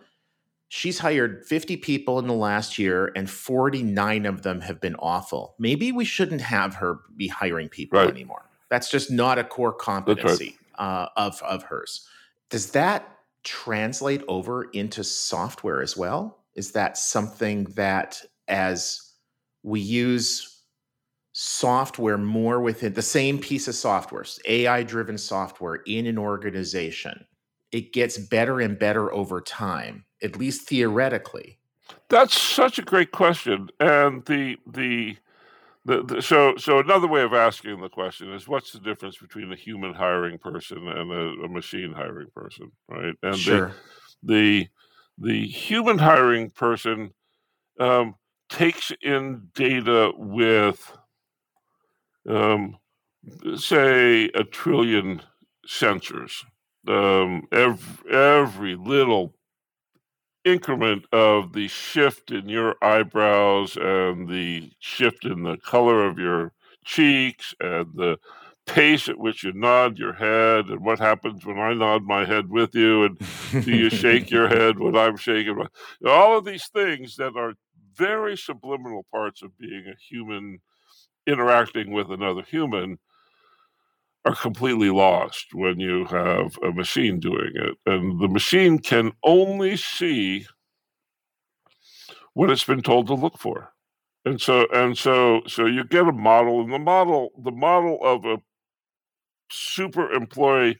She's 0.68 1.00
hired 1.00 1.44
50 1.44 1.76
people 1.78 2.20
in 2.20 2.28
the 2.28 2.34
last 2.34 2.78
year 2.78 3.10
and 3.16 3.28
49 3.28 4.26
of 4.26 4.42
them 4.42 4.60
have 4.60 4.80
been 4.80 4.94
awful. 5.00 5.56
Maybe 5.58 5.90
we 5.90 6.04
shouldn't 6.04 6.42
have 6.42 6.76
her 6.76 7.00
be 7.16 7.26
hiring 7.26 7.68
people 7.68 7.98
right. 7.98 8.08
anymore. 8.08 8.44
That's 8.68 8.88
just 8.88 9.10
not 9.10 9.40
a 9.40 9.44
core 9.44 9.72
competency 9.72 10.56
right. 10.78 10.86
uh, 10.86 11.08
of, 11.16 11.42
of 11.42 11.64
hers. 11.64 12.06
Does 12.48 12.70
that 12.70 13.08
translate 13.42 14.22
over 14.28 14.70
into 14.70 15.02
software 15.02 15.82
as 15.82 15.96
well? 15.96 16.38
Is 16.54 16.70
that 16.72 16.96
something 16.96 17.64
that 17.74 18.22
as 18.50 19.14
we 19.62 19.80
use 19.80 20.64
software 21.33 22.19
more 22.19 22.61
within 22.61 22.92
the 22.92 23.02
same 23.02 23.38
piece 23.38 23.69
of 23.69 23.75
software, 23.75 24.25
AI 24.47 24.83
driven 24.83 25.16
software 25.16 25.76
in 25.87 26.07
an 26.07 26.19
organization, 26.19 27.25
it 27.73 27.92
gets 27.92 28.19
better 28.19 28.61
and 28.61 28.78
better 28.78 29.12
over 29.12 29.40
time, 29.40 30.04
at 30.23 30.37
least 30.37 30.69
theoretically. 30.69 31.59
That's 32.09 32.38
such 32.38 32.78
a 32.78 32.83
great 32.83 33.12
question. 33.12 33.69
And 33.78 34.25
the, 34.26 34.57
the, 34.66 35.16
the, 35.85 36.02
the, 36.02 36.23
so 36.23 36.57
so 36.57 36.78
another 36.78 37.07
way 37.07 37.23
of 37.23 37.33
asking 37.33 37.80
the 37.80 37.88
question 37.88 38.33
is 38.33 38.47
what's 38.47 38.73
the 38.73 38.80
difference 38.80 39.16
between 39.16 39.50
a 39.50 39.57
human 39.57 39.95
hiring 39.95 40.38
person 40.38 40.87
and 40.88 41.11
a, 41.11 41.45
a 41.45 41.49
machine 41.49 41.92
hiring 41.92 42.28
person 42.35 42.71
right 42.88 43.14
and 43.23 43.37
sure. 43.37 43.73
the 44.23 44.69
the 45.16 45.26
the 45.26 45.47
human 45.47 45.97
hiring 45.97 46.50
person 46.50 47.12
um, 47.78 48.14
takes 48.50 48.92
in 49.00 49.49
data 49.54 50.12
with, 50.16 50.92
um, 52.28 52.76
say, 53.57 54.25
a 54.35 54.45
trillion 54.45 55.23
sensors. 55.66 56.45
Um, 56.88 57.47
every, 57.52 58.12
every 58.12 58.75
little 58.75 59.35
increment 60.45 61.04
of 61.12 61.52
the 61.52 61.69
shift 61.69 62.30
in 62.30 62.49
your 62.49 62.75
eyebrows 62.83 63.76
and 63.76 64.28
the 64.28 64.71
shift 64.78 65.25
in 65.25 65.42
the 65.42 65.59
color 65.59 66.07
of 66.07 66.19
your 66.19 66.52
cheeks 66.85 67.54
and 67.61 67.87
the 67.95 68.19
pace 68.66 69.09
at 69.09 69.19
which 69.19 69.42
you 69.42 69.52
nod 69.52 69.99
your 69.99 70.12
head 70.12 70.66
and 70.66 70.80
what 70.80 70.99
happens 70.99 71.45
when 71.45 71.59
I 71.59 71.75
nod 71.75 72.04
my 72.04 72.25
head 72.25 72.49
with 72.49 72.75
you 72.75 73.04
and 73.04 73.19
do 73.64 73.73
you 73.76 73.90
shake 73.90 74.30
your 74.30 74.49
head 74.57 74.78
when 74.78 74.97
I'm 74.97 75.16
shaking 75.16 75.57
my, 75.57 75.66
all 76.09 76.38
of 76.38 76.45
these 76.45 76.69
things 76.69 77.16
that 77.16 77.37
are 77.37 77.54
very 77.94 78.37
subliminal 78.37 79.04
parts 79.12 79.42
of 79.42 79.56
being 79.59 79.87
a 79.87 79.97
human 80.00 80.61
interacting 81.26 81.92
with 81.92 82.11
another 82.11 82.42
human 82.42 82.99
are 84.25 84.35
completely 84.35 84.90
lost 84.90 85.47
when 85.54 85.80
you 85.80 86.04
have 86.06 86.56
a 86.62 86.73
machine 86.73 87.20
doing 87.20 87.52
it. 87.54 87.76
And 87.87 88.20
the 88.20 88.28
machine 88.28 88.78
can 88.78 89.12
only 89.25 89.76
see 89.76 90.47
what 92.35 92.50
it's 92.50 92.64
been 92.64 92.82
told 92.82 93.06
to 93.06 93.14
look 93.14 93.38
for. 93.38 93.73
And 94.25 94.40
so 94.40 94.66
and 94.73 94.99
so 94.99 95.42
so 95.47 95.64
you 95.64 95.85
get 95.85 96.06
a 96.06 96.12
model 96.12 96.61
and 96.61 96.73
the 96.73 96.78
model 96.78 97.30
the 97.42 97.50
model 97.50 97.99
of 98.02 98.26
a 98.26 98.37
super 99.50 100.12
employee 100.12 100.78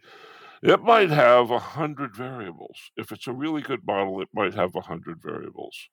it 0.63 0.83
might 0.83 1.09
have 1.09 1.51
a 1.51 1.59
hundred 1.59 2.15
variables. 2.15 2.91
If 2.99 3.13
it's 3.13 3.27
a 3.27 3.33
really 3.33 3.63
good 3.63 3.87
model, 3.87 4.21
it 4.21 4.29
might 4.35 4.53
have 4.53 4.77
a 4.77 4.83
hundred 4.83 5.23
variables 5.23 5.89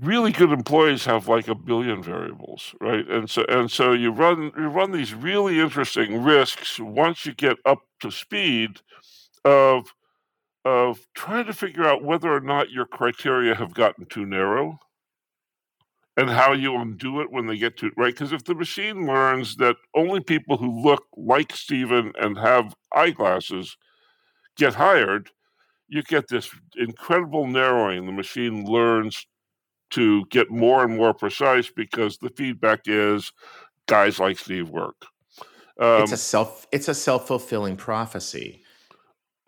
really 0.00 0.32
good 0.32 0.52
employees 0.52 1.04
have 1.04 1.28
like 1.28 1.48
a 1.48 1.54
billion 1.54 2.02
variables, 2.02 2.74
right? 2.80 3.06
And 3.08 3.28
so 3.30 3.44
and 3.48 3.70
so 3.70 3.92
you 3.92 4.10
run 4.10 4.52
you 4.56 4.68
run 4.68 4.92
these 4.92 5.14
really 5.14 5.60
interesting 5.60 6.22
risks 6.22 6.78
once 6.78 7.24
you 7.26 7.34
get 7.34 7.56
up 7.64 7.80
to 8.00 8.10
speed 8.10 8.80
of 9.44 9.92
of 10.64 11.06
trying 11.14 11.46
to 11.46 11.54
figure 11.54 11.84
out 11.86 12.04
whether 12.04 12.34
or 12.34 12.40
not 12.40 12.70
your 12.70 12.86
criteria 12.86 13.54
have 13.54 13.74
gotten 13.74 14.06
too 14.06 14.26
narrow 14.26 14.78
and 16.16 16.30
how 16.30 16.52
you 16.52 16.74
undo 16.76 17.20
it 17.20 17.30
when 17.30 17.46
they 17.46 17.56
get 17.58 17.76
to 17.78 17.86
it 17.86 17.92
right 17.96 18.14
because 18.14 18.32
if 18.32 18.44
the 18.44 18.54
machine 18.54 19.06
learns 19.06 19.56
that 19.56 19.76
only 19.94 20.20
people 20.20 20.56
who 20.56 20.80
look 20.82 21.04
like 21.16 21.52
Stephen 21.54 22.12
and 22.20 22.38
have 22.38 22.74
eyeglasses 22.94 23.76
get 24.56 24.74
hired 24.74 25.30
you 25.88 26.02
get 26.04 26.28
this 26.28 26.50
incredible 26.76 27.46
narrowing 27.46 28.06
the 28.06 28.12
machine 28.12 28.64
learns 28.66 29.26
to 29.90 30.24
get 30.26 30.50
more 30.50 30.84
and 30.84 30.96
more 30.96 31.14
precise 31.14 31.70
because 31.70 32.18
the 32.18 32.30
feedback 32.30 32.80
is 32.86 33.32
guys 33.86 34.18
like 34.18 34.38
Steve 34.38 34.68
work. 34.68 35.06
Um, 35.78 36.02
it's 36.02 36.12
a 36.12 36.16
self 36.16 36.66
it's 36.72 36.88
a 36.88 36.94
self-fulfilling 36.94 37.76
prophecy. 37.76 38.62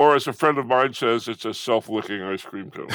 Or 0.00 0.14
as 0.14 0.28
a 0.28 0.32
friend 0.32 0.58
of 0.58 0.66
mine 0.66 0.94
says, 0.94 1.26
it's 1.26 1.44
a 1.44 1.52
self-licking 1.52 2.22
ice 2.22 2.42
cream 2.42 2.70
cone. 2.70 2.86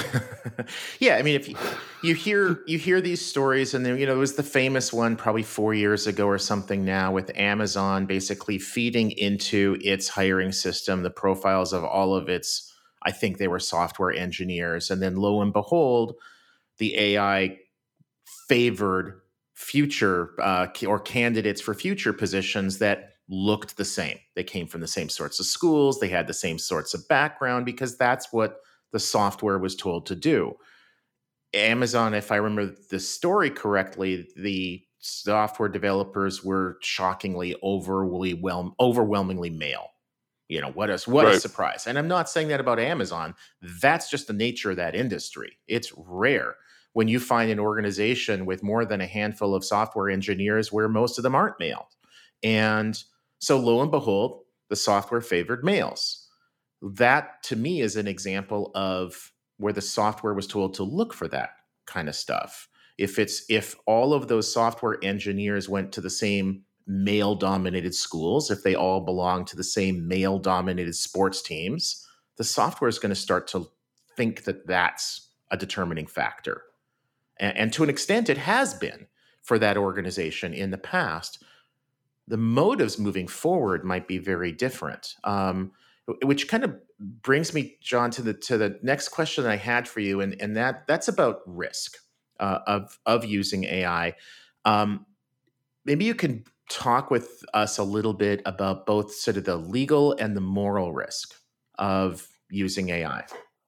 yeah, 0.99 1.17
I 1.17 1.21
mean, 1.21 1.35
if 1.35 1.49
you, 1.49 1.57
you 2.01 2.15
hear 2.15 2.61
you 2.65 2.77
hear 2.77 3.01
these 3.01 3.23
stories, 3.23 3.73
and 3.73 3.85
then 3.85 3.97
you 3.97 4.05
know 4.05 4.13
it 4.13 4.17
was 4.17 4.35
the 4.35 4.43
famous 4.43 4.93
one 4.93 5.17
probably 5.17 5.43
four 5.43 5.73
years 5.73 6.07
ago 6.07 6.27
or 6.27 6.37
something 6.37 6.85
now 6.85 7.11
with 7.11 7.29
Amazon 7.35 8.05
basically 8.05 8.57
feeding 8.57 9.11
into 9.11 9.77
its 9.81 10.07
hiring 10.07 10.53
system 10.53 11.03
the 11.03 11.09
profiles 11.09 11.73
of 11.73 11.83
all 11.83 12.15
of 12.15 12.29
its, 12.29 12.73
I 13.03 13.11
think 13.11 13.37
they 13.37 13.49
were 13.49 13.59
software 13.59 14.13
engineers, 14.13 14.89
and 14.89 15.01
then 15.01 15.17
lo 15.17 15.41
and 15.41 15.51
behold, 15.51 16.13
the 16.79 16.97
AI 16.97 17.57
favored 18.47 19.21
future 19.53 20.31
uh, 20.41 20.67
or 20.87 20.99
candidates 20.99 21.61
for 21.61 21.73
future 21.73 22.13
positions 22.13 22.79
that 22.79 23.11
looked 23.29 23.77
the 23.77 23.85
same. 23.85 24.17
They 24.35 24.43
came 24.43 24.67
from 24.67 24.81
the 24.81 24.87
same 24.87 25.09
sorts 25.09 25.39
of 25.39 25.45
schools, 25.45 25.99
they 25.99 26.09
had 26.09 26.27
the 26.27 26.33
same 26.33 26.59
sorts 26.59 26.93
of 26.93 27.07
background 27.07 27.65
because 27.65 27.97
that's 27.97 28.33
what 28.33 28.57
the 28.91 28.99
software 28.99 29.57
was 29.57 29.75
told 29.75 30.05
to 30.07 30.15
do. 30.15 30.55
Amazon, 31.53 32.13
if 32.13 32.31
I 32.31 32.37
remember 32.37 32.75
the 32.89 32.99
story 32.99 33.49
correctly, 33.49 34.27
the 34.35 34.83
software 34.99 35.69
developers 35.69 36.43
were 36.43 36.77
shockingly 36.81 37.55
overwhelmingly, 37.61 38.73
overwhelmingly 38.79 39.49
male. 39.49 39.87
You 40.53 40.61
know, 40.61 40.69
what 40.69 40.91
a 40.91 40.97
what 41.09 41.25
right. 41.25 41.33
a 41.33 41.39
surprise. 41.39 41.87
And 41.87 41.97
I'm 41.97 42.07
not 42.07 42.29
saying 42.29 42.49
that 42.49 42.59
about 42.59 42.79
Amazon. 42.79 43.33
That's 43.81 44.07
just 44.07 44.27
the 44.27 44.33
nature 44.33 44.69
of 44.69 44.77
that 44.77 44.93
industry. 44.93 45.57
It's 45.67 45.91
rare 45.97 46.57
when 46.93 47.07
you 47.07 47.19
find 47.19 47.49
an 47.49 47.59
organization 47.59 48.45
with 48.45 48.61
more 48.61 48.85
than 48.85 49.01
a 49.01 49.07
handful 49.07 49.55
of 49.55 49.65
software 49.65 50.11
engineers 50.11 50.71
where 50.71 50.87
most 50.87 51.17
of 51.17 51.23
them 51.23 51.33
aren't 51.33 51.59
male. 51.59 51.87
And 52.43 53.03
so 53.39 53.57
lo 53.57 53.81
and 53.81 53.89
behold, 53.89 54.43
the 54.69 54.75
software 54.75 55.21
favored 55.21 55.63
males. 55.63 56.29
That 56.83 57.41
to 57.45 57.55
me 57.55 57.81
is 57.81 57.95
an 57.95 58.07
example 58.07 58.69
of 58.75 59.31
where 59.57 59.73
the 59.73 59.81
software 59.81 60.35
was 60.35 60.45
told 60.45 60.75
to 60.75 60.83
look 60.83 61.15
for 61.15 61.27
that 61.29 61.49
kind 61.87 62.07
of 62.07 62.15
stuff. 62.15 62.67
If 62.99 63.17
it's 63.17 63.43
if 63.49 63.75
all 63.87 64.13
of 64.13 64.27
those 64.27 64.53
software 64.53 64.99
engineers 65.03 65.67
went 65.67 65.93
to 65.93 66.01
the 66.01 66.11
same 66.11 66.61
male 66.85 67.35
dominated 67.35 67.95
schools, 67.95 68.51
if 68.51 68.63
they 68.63 68.75
all 68.75 69.01
belong 69.01 69.45
to 69.45 69.55
the 69.55 69.63
same 69.63 70.07
male 70.07 70.39
dominated 70.39 70.95
sports 70.95 71.41
teams, 71.41 72.07
the 72.37 72.43
software 72.43 72.89
is 72.89 72.99
going 72.99 73.09
to 73.09 73.15
start 73.15 73.47
to 73.47 73.69
think 74.15 74.43
that 74.43 74.67
that's 74.67 75.29
a 75.51 75.57
determining 75.57 76.07
factor. 76.07 76.63
And, 77.37 77.57
and 77.57 77.73
to 77.73 77.83
an 77.83 77.89
extent, 77.89 78.29
it 78.29 78.37
has 78.37 78.73
been 78.73 79.07
for 79.41 79.59
that 79.59 79.77
organization 79.77 80.53
in 80.53 80.71
the 80.71 80.77
past. 80.77 81.43
The 82.27 82.37
motives 82.37 82.97
moving 82.97 83.27
forward 83.27 83.83
might 83.83 84.07
be 84.07 84.17
very 84.17 84.51
different. 84.51 85.15
Um, 85.23 85.71
which 86.23 86.47
kind 86.47 86.63
of 86.63 86.75
brings 86.99 87.53
me, 87.53 87.77
John, 87.81 88.11
to 88.11 88.21
the 88.21 88.33
to 88.33 88.57
the 88.57 88.77
next 88.81 89.09
question 89.09 89.45
I 89.45 89.55
had 89.55 89.87
for 89.87 90.01
you, 90.01 90.19
and 90.19 90.35
and 90.41 90.55
that 90.57 90.85
that's 90.85 91.07
about 91.07 91.41
risk 91.45 91.97
uh, 92.39 92.59
of 92.67 92.99
of 93.05 93.23
using 93.23 93.63
AI. 93.63 94.15
Um, 94.65 95.05
maybe 95.85 96.05
you 96.05 96.15
can 96.15 96.43
talk 96.69 97.11
with 97.11 97.43
us 97.53 97.77
a 97.77 97.83
little 97.83 98.13
bit 98.13 98.41
about 98.45 98.85
both 98.85 99.13
sort 99.13 99.37
of 99.37 99.45
the 99.45 99.57
legal 99.57 100.13
and 100.13 100.35
the 100.35 100.41
moral 100.41 100.93
risk 100.93 101.33
of 101.77 102.27
using 102.49 102.89
AI. 102.89 103.25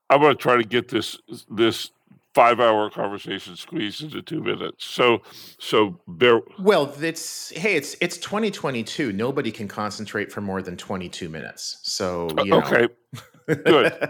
I'm 0.09 0.21
going 0.21 0.35
to 0.35 0.41
try 0.41 0.57
to 0.57 0.63
get 0.63 0.89
this 0.89 1.17
this 1.49 1.91
five 2.35 2.59
hour 2.59 2.89
conversation 2.89 3.55
squeezed 3.55 4.03
into 4.03 4.21
two 4.21 4.41
minutes. 4.41 4.85
So 4.85 5.21
so 5.59 5.99
bear 6.07 6.41
Well, 6.59 6.93
it's 7.01 7.49
hey, 7.51 7.75
it's 7.75 7.95
it's 8.01 8.17
2022. 8.17 9.13
Nobody 9.13 9.51
can 9.51 9.67
concentrate 9.67 10.31
for 10.31 10.41
more 10.41 10.61
than 10.61 10.77
22 10.77 11.29
minutes. 11.29 11.79
So 11.83 12.27
you 12.43 12.51
know. 12.51 12.61
okay. 12.61 12.87
Good. 13.47 14.09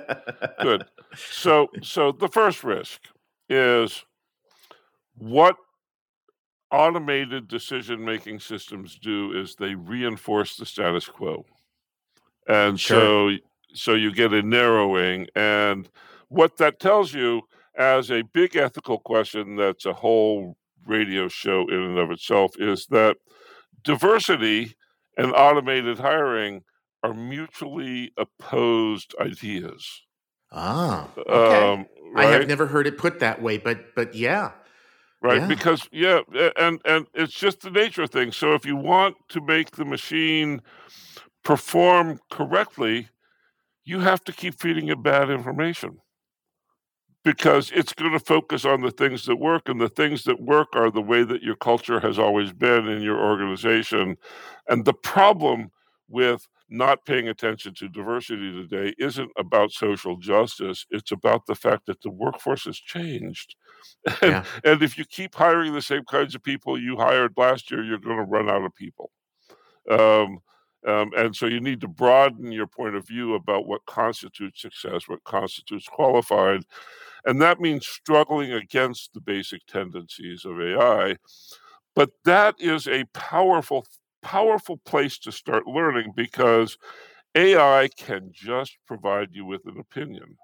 Good. 0.62 0.86
So 1.16 1.68
so 1.82 2.12
the 2.12 2.28
first 2.28 2.64
risk 2.64 3.02
is 3.48 4.04
what 5.18 5.56
automated 6.76 7.48
decision 7.48 8.04
making 8.04 8.40
systems 8.40 9.00
do 9.00 9.32
is 9.32 9.56
they 9.56 9.76
reinforce 9.76 10.58
the 10.58 10.66
status 10.66 11.08
quo. 11.08 11.46
And 12.48 12.80
sure. 12.80 13.00
so 13.00 13.38
so 13.74 13.94
you 13.94 14.14
get 14.14 14.34
a 14.34 14.42
narrowing 14.42 15.28
and 15.36 15.90
what 16.30 16.58
that 16.58 16.80
tells 16.80 17.14
you 17.14 17.42
as 17.78 18.12
a 18.12 18.22
big 18.22 18.56
ethical 18.56 19.00
question 19.00 19.56
that's 19.56 19.86
a 19.86 19.94
whole 19.94 20.56
radio 20.86 21.28
show 21.28 21.68
in 21.68 21.82
and 21.82 21.98
of 21.98 22.12
itself 22.12 22.52
is 22.60 22.86
that 22.88 23.18
diversity 23.84 24.76
and 25.18 25.34
automated 25.34 25.98
hiring 25.98 26.62
are 27.04 27.14
mutually 27.14 28.12
opposed 28.18 29.14
ideas. 29.20 30.04
Ah, 30.52 31.10
okay. 31.18 31.72
Um, 31.74 31.86
right? 32.14 32.28
I 32.28 32.32
have 32.32 32.48
never 32.48 32.66
heard 32.66 32.88
it 32.88 32.98
put 32.98 33.20
that 33.20 33.42
way, 33.42 33.58
but 33.58 33.96
but 33.96 34.16
yeah, 34.16 34.52
right. 35.26 35.42
Yeah. 35.42 35.48
Because 35.48 35.88
yeah, 35.92 36.22
and 36.58 36.80
and 36.86 37.08
it's 37.14 37.34
just 37.34 37.62
the 37.62 37.72
nature 37.72 38.04
of 38.04 38.12
things. 38.12 38.38
So 38.38 38.54
if 38.54 38.66
you 38.66 38.76
want 38.76 39.18
to 39.30 39.42
make 39.42 39.72
the 39.72 39.86
machine 39.86 40.62
perform 41.44 42.20
correctly, 42.32 43.10
you 43.84 44.00
have 44.00 44.24
to 44.26 44.34
keep 44.34 44.60
feeding 44.60 44.88
it 44.88 45.02
bad 45.04 45.30
information 45.30 46.00
because 47.24 47.72
it's 47.74 47.94
going 47.94 48.12
to 48.12 48.20
focus 48.20 48.66
on 48.66 48.82
the 48.82 48.92
things 48.92 49.26
that 49.26 49.38
work 49.38 49.68
and 49.68 49.82
the 49.82 49.90
things 49.90 50.24
that 50.24 50.40
work 50.40 50.68
are 50.74 50.92
the 50.92 51.02
way 51.02 51.24
that 51.24 51.42
your 51.42 51.56
culture 51.56 52.00
has 52.00 52.20
always 52.20 52.54
been 52.54 52.88
in 52.88 53.02
your 53.02 53.20
organization 53.20 54.16
and 54.70 54.86
the 54.86 54.94
problem 54.94 55.72
with 56.08 56.48
not 56.70 57.06
paying 57.06 57.28
attention 57.28 57.74
to 57.76 57.88
diversity 57.88 58.52
today 58.52 58.94
isn't 58.98 59.30
about 59.38 59.72
social 59.72 60.18
justice 60.18 60.86
it's 60.90 61.12
about 61.12 61.46
the 61.46 61.56
fact 61.56 61.86
that 61.86 62.02
the 62.02 62.10
workforce 62.10 62.66
has 62.66 62.78
changed 62.78 63.56
and, 64.22 64.32
yeah. 64.32 64.44
and 64.64 64.82
if 64.82 64.98
you 64.98 65.06
keep 65.06 65.36
hiring 65.36 65.74
the 65.74 65.82
same 65.82 66.04
kinds 66.06 66.34
of 66.34 66.44
people 66.44 66.80
you 66.80 66.98
hired 66.98 67.34
last 67.38 67.70
year 67.70 67.84
you're 67.84 68.00
going 68.00 68.18
to 68.18 68.24
run 68.24 68.50
out 68.50 68.64
of 68.64 68.74
people 68.76 69.12
um, 69.92 70.40
um, 70.86 71.12
and 71.18 71.36
so 71.36 71.48
you 71.48 71.60
need 71.60 71.82
to 71.82 71.88
broaden 71.88 72.52
your 72.52 72.68
point 72.68 72.96
of 72.96 73.08
view 73.08 73.34
about 73.34 73.68
what 73.68 73.86
constitutes 73.88 74.62
success, 74.62 75.08
what 75.08 75.24
constitutes 75.24 75.88
qualified. 75.88 76.62
And 77.26 77.42
that 77.42 77.60
means 77.60 77.88
struggling 77.88 78.52
against 78.52 79.14
the 79.14 79.22
basic 79.22 79.66
tendencies 79.66 80.46
of 80.46 80.62
AI. 80.62 81.16
But 81.96 82.12
that 82.26 82.56
is 82.60 82.88
a 82.88 83.06
powerful, 83.14 83.88
powerful 84.26 84.78
place 84.86 85.20
to 85.20 85.32
start 85.32 85.68
learning 85.68 86.12
because 86.16 86.80
AI 87.36 87.88
can 87.96 88.32
just 88.34 88.76
provide 88.88 89.30
you 89.32 89.46
with 89.46 89.62
an 89.68 89.80
opinion. 89.80 90.36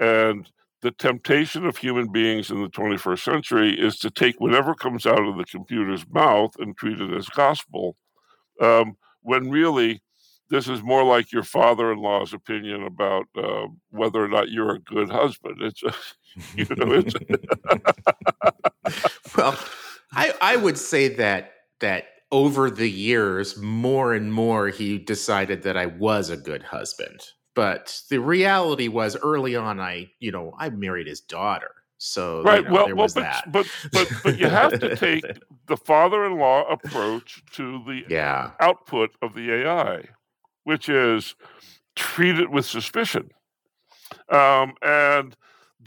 And 0.00 0.50
the 0.82 0.90
temptation 0.90 1.64
of 1.64 1.76
human 1.76 2.10
beings 2.10 2.50
in 2.50 2.60
the 2.60 2.68
21st 2.68 3.20
century 3.20 3.78
is 3.78 4.00
to 4.00 4.10
take 4.10 4.40
whatever 4.40 4.74
comes 4.74 5.06
out 5.06 5.24
of 5.24 5.36
the 5.36 5.44
computer's 5.44 6.04
mouth 6.10 6.50
and 6.58 6.76
treat 6.76 7.00
it 7.00 7.12
as 7.12 7.28
gospel. 7.28 7.96
Um, 8.60 8.96
when 9.22 9.48
really 9.48 10.02
this 10.50 10.66
is 10.66 10.82
more 10.82 11.04
like 11.04 11.30
your 11.30 11.44
father-in-law's 11.44 12.32
opinion 12.32 12.82
about 12.82 13.26
uh, 13.36 13.66
whether 13.90 14.24
or 14.24 14.28
not 14.28 14.50
you're 14.50 14.74
a 14.74 14.80
good 14.80 15.08
husband. 15.08 15.58
It's 15.60 15.82
you 16.56 16.66
know, 16.76 16.94
it's 16.94 17.14
well, 19.36 19.56
I 20.12 20.34
I 20.40 20.56
would 20.56 20.78
say 20.78 21.08
that 21.14 21.52
that 21.78 22.06
over 22.30 22.70
the 22.70 22.88
years, 22.88 23.56
more 23.56 24.14
and 24.14 24.32
more, 24.32 24.68
he 24.68 24.98
decided 24.98 25.62
that 25.62 25.76
I 25.76 25.86
was 25.86 26.30
a 26.30 26.36
good 26.36 26.62
husband. 26.62 27.20
But 27.54 28.02
the 28.10 28.20
reality 28.20 28.88
was, 28.88 29.16
early 29.16 29.56
on, 29.56 29.80
I 29.80 30.10
you 30.20 30.30
know 30.30 30.54
I 30.58 30.70
married 30.70 31.06
his 31.06 31.20
daughter. 31.20 31.72
So 31.98 32.42
right, 32.42 32.62
you 32.62 32.68
know, 32.68 32.72
well, 32.72 32.94
well, 32.94 33.08
but, 33.12 33.42
but 33.52 33.66
but 33.92 34.12
but 34.22 34.38
you 34.38 34.48
have 34.48 34.78
to 34.78 34.94
take 34.94 35.24
the 35.66 35.76
father-in-law 35.76 36.70
approach 36.70 37.42
to 37.54 37.82
the 37.84 38.04
yeah. 38.08 38.52
output 38.60 39.10
of 39.20 39.34
the 39.34 39.52
AI, 39.52 40.04
which 40.62 40.88
is 40.88 41.34
treat 41.96 42.38
it 42.38 42.50
with 42.50 42.64
suspicion, 42.64 43.30
um, 44.30 44.74
and 44.80 45.36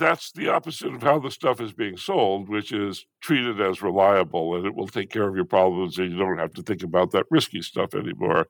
that's 0.02 0.32
the 0.32 0.50
opposite 0.50 0.96
of 0.96 1.04
how 1.04 1.20
the 1.20 1.30
stuff 1.30 1.62
is 1.62 1.74
being 1.74 1.96
sold, 1.96 2.50
which 2.50 2.72
is 2.72 3.06
treated 3.22 3.62
as 3.62 3.84
reliable 3.84 4.56
and 4.56 4.66
it 4.66 4.74
will 4.74 4.88
take 4.88 5.12
care 5.12 5.28
of 5.28 5.36
your 5.36 5.46
problems 5.46 6.00
and 6.00 6.12
you 6.12 6.18
don't 6.18 6.40
have 6.40 6.54
to 6.54 6.64
think 6.64 6.82
about 6.82 7.12
that 7.12 7.28
risky 7.30 7.62
stuff 7.62 7.94
anymore. 7.94 8.48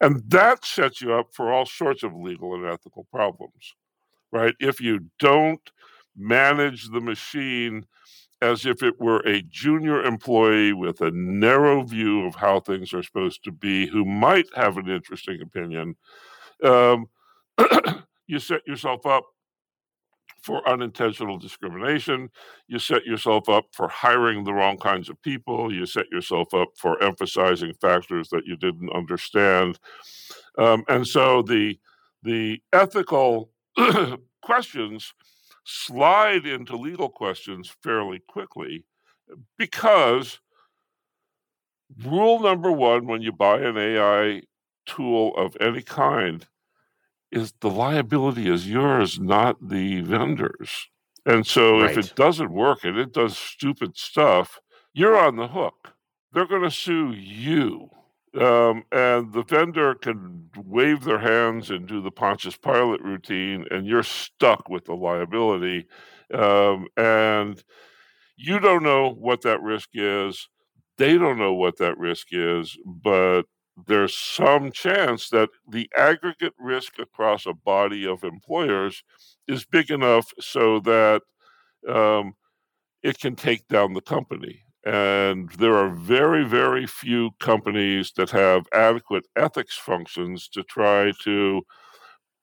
And 0.00 0.22
that 0.30 0.64
sets 0.64 1.02
you 1.02 1.12
up 1.12 1.34
for 1.34 1.52
all 1.52 1.66
sorts 1.66 2.02
of 2.04 2.14
legal 2.14 2.54
and 2.54 2.64
ethical 2.64 3.06
problems, 3.12 3.74
right? 4.32 4.54
If 4.60 4.80
you 4.80 5.00
don't 5.18 5.60
manage 6.16 6.88
the 6.90 7.02
machine 7.02 7.84
as 8.40 8.64
if 8.64 8.82
it 8.82 8.98
were 8.98 9.20
a 9.26 9.42
junior 9.42 10.02
employee 10.02 10.72
with 10.72 11.02
a 11.02 11.10
narrow 11.10 11.82
view 11.82 12.26
of 12.26 12.34
how 12.34 12.60
things 12.60 12.94
are 12.94 13.02
supposed 13.02 13.44
to 13.44 13.52
be, 13.52 13.86
who 13.86 14.06
might 14.06 14.46
have 14.56 14.78
an 14.78 14.88
interesting 14.88 15.42
opinion, 15.42 15.96
um, 16.62 17.06
you 18.26 18.38
set 18.38 18.66
yourself 18.66 19.04
up 19.04 19.24
for 20.44 20.66
unintentional 20.68 21.38
discrimination. 21.38 22.28
You 22.68 22.78
set 22.78 23.06
yourself 23.06 23.48
up 23.48 23.64
for 23.72 23.88
hiring 23.88 24.44
the 24.44 24.52
wrong 24.52 24.76
kinds 24.76 25.08
of 25.08 25.20
people. 25.22 25.72
You 25.72 25.86
set 25.86 26.06
yourself 26.12 26.52
up 26.52 26.68
for 26.76 27.02
emphasizing 27.02 27.72
factors 27.80 28.28
that 28.28 28.42
you 28.44 28.56
didn't 28.56 28.90
understand. 28.94 29.78
Um, 30.58 30.84
and 30.88 31.06
so 31.06 31.42
the 31.42 31.78
the 32.22 32.60
ethical 32.72 33.50
questions 34.42 35.14
slide 35.64 36.46
into 36.46 36.76
legal 36.76 37.08
questions 37.08 37.74
fairly 37.82 38.20
quickly 38.28 38.84
because 39.58 40.40
rule 42.04 42.40
number 42.40 42.70
one 42.70 43.06
when 43.06 43.22
you 43.22 43.32
buy 43.32 43.60
an 43.60 43.78
AI 43.78 44.42
tool 44.86 45.34
of 45.36 45.56
any 45.60 45.82
kind 45.82 46.46
is 47.34 47.52
the 47.60 47.70
liability 47.70 48.48
is 48.48 48.68
yours, 48.68 49.18
not 49.18 49.56
the 49.60 50.00
vendors. 50.02 50.88
And 51.26 51.46
so 51.46 51.80
right. 51.80 51.90
if 51.90 51.98
it 51.98 52.14
doesn't 52.14 52.52
work 52.52 52.84
and 52.84 52.98
it 52.98 53.12
does 53.12 53.36
stupid 53.36 53.96
stuff, 53.96 54.60
you're 54.92 55.16
on 55.16 55.36
the 55.36 55.48
hook. 55.48 55.92
They're 56.32 56.46
going 56.46 56.62
to 56.62 56.70
sue 56.70 57.12
you. 57.12 57.90
Um, 58.38 58.82
and 58.90 59.32
the 59.32 59.44
vendor 59.46 59.94
can 59.94 60.50
wave 60.56 61.04
their 61.04 61.20
hands 61.20 61.70
and 61.70 61.86
do 61.86 62.02
the 62.02 62.10
Pontius 62.10 62.56
Pilate 62.56 63.02
routine, 63.02 63.64
and 63.70 63.86
you're 63.86 64.02
stuck 64.02 64.68
with 64.68 64.86
the 64.86 64.94
liability. 64.94 65.86
Um, 66.32 66.88
and 66.96 67.62
you 68.36 68.58
don't 68.58 68.82
know 68.82 69.10
what 69.10 69.42
that 69.42 69.62
risk 69.62 69.90
is. 69.94 70.48
They 70.98 71.16
don't 71.16 71.38
know 71.38 71.54
what 71.54 71.78
that 71.78 71.96
risk 71.98 72.28
is, 72.32 72.76
but 72.84 73.44
there's 73.86 74.16
some 74.16 74.70
chance 74.70 75.28
that 75.30 75.50
the 75.68 75.90
aggregate 75.96 76.54
risk 76.58 76.98
across 76.98 77.46
a 77.46 77.52
body 77.52 78.06
of 78.06 78.22
employers 78.22 79.02
is 79.48 79.64
big 79.64 79.90
enough 79.90 80.30
so 80.40 80.80
that 80.80 81.22
um, 81.88 82.34
it 83.02 83.18
can 83.18 83.34
take 83.34 83.66
down 83.68 83.92
the 83.92 84.00
company. 84.00 84.60
And 84.86 85.50
there 85.52 85.74
are 85.76 85.90
very, 85.90 86.44
very 86.44 86.86
few 86.86 87.30
companies 87.40 88.12
that 88.16 88.30
have 88.30 88.66
adequate 88.72 89.24
ethics 89.34 89.76
functions 89.76 90.48
to 90.48 90.62
try 90.62 91.12
to 91.22 91.62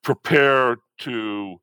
prepare 0.03 0.77
to 0.99 1.57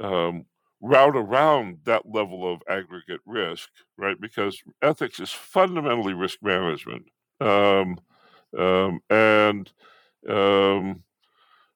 um, 0.00 0.44
route 0.82 1.16
around 1.16 1.78
that 1.84 2.02
level 2.06 2.50
of 2.50 2.62
aggregate 2.68 3.20
risk, 3.24 3.70
right? 3.96 4.20
Because 4.20 4.62
ethics 4.82 5.18
is 5.18 5.30
fundamentally 5.30 6.12
risk 6.12 6.38
management. 6.42 7.06
Um, 7.40 7.98
um, 8.58 9.00
and 9.10 9.70
um, 10.28 11.02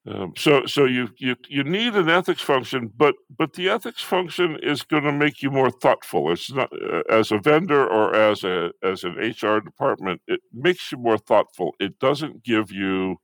um, 0.09 0.33
so 0.37 0.65
so 0.65 0.85
you, 0.87 1.09
you 1.19 1.37
you 1.49 1.65
need 1.65 1.95
an 1.95 2.09
ethics 2.09 2.41
function, 2.41 2.91
but 2.97 3.15
but 3.37 3.53
the 3.53 3.69
ethics 3.69 4.03
function 4.03 4.59
is 4.63 4.83
going 4.83 5.03
to 5.03 5.13
make 5.13 5.43
you 5.43 5.51
more 5.51 5.71
thoughtful. 5.71 6.33
It's 6.33 6.51
not 6.51 6.73
uh, 6.73 7.03
as 7.11 7.31
a 7.31 7.39
vendor 7.39 7.87
or 7.87 8.15
as 8.15 8.43
a 8.43 8.71
as 8.83 9.05
an 9.05 9.17
HR 9.17 9.61
department. 9.61 10.23
It 10.27 10.41
makes 10.53 10.91
you 10.91 10.99
more 10.99 11.19
thoughtful. 11.19 11.75
It 11.79 11.99
doesn't 11.99 12.43
give 12.43 12.71
you 12.73 13.17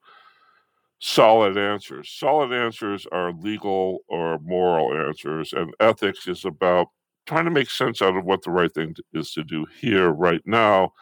solid 0.98 1.56
answers. 1.56 2.10
Solid 2.10 2.52
answers 2.52 3.06
are 3.12 3.32
legal 3.32 4.00
or 4.08 4.38
moral 4.40 4.92
answers, 5.06 5.54
and 5.54 5.72
ethics 5.80 6.28
is 6.28 6.44
about 6.44 6.88
trying 7.26 7.46
to 7.46 7.50
make 7.50 7.70
sense 7.70 8.02
out 8.02 8.16
of 8.16 8.24
what 8.24 8.42
the 8.42 8.50
right 8.50 8.72
thing 8.74 8.94
is 9.14 9.32
to 9.32 9.42
do 9.42 9.64
here, 9.80 10.10
right 10.10 10.42
now, 10.44 10.92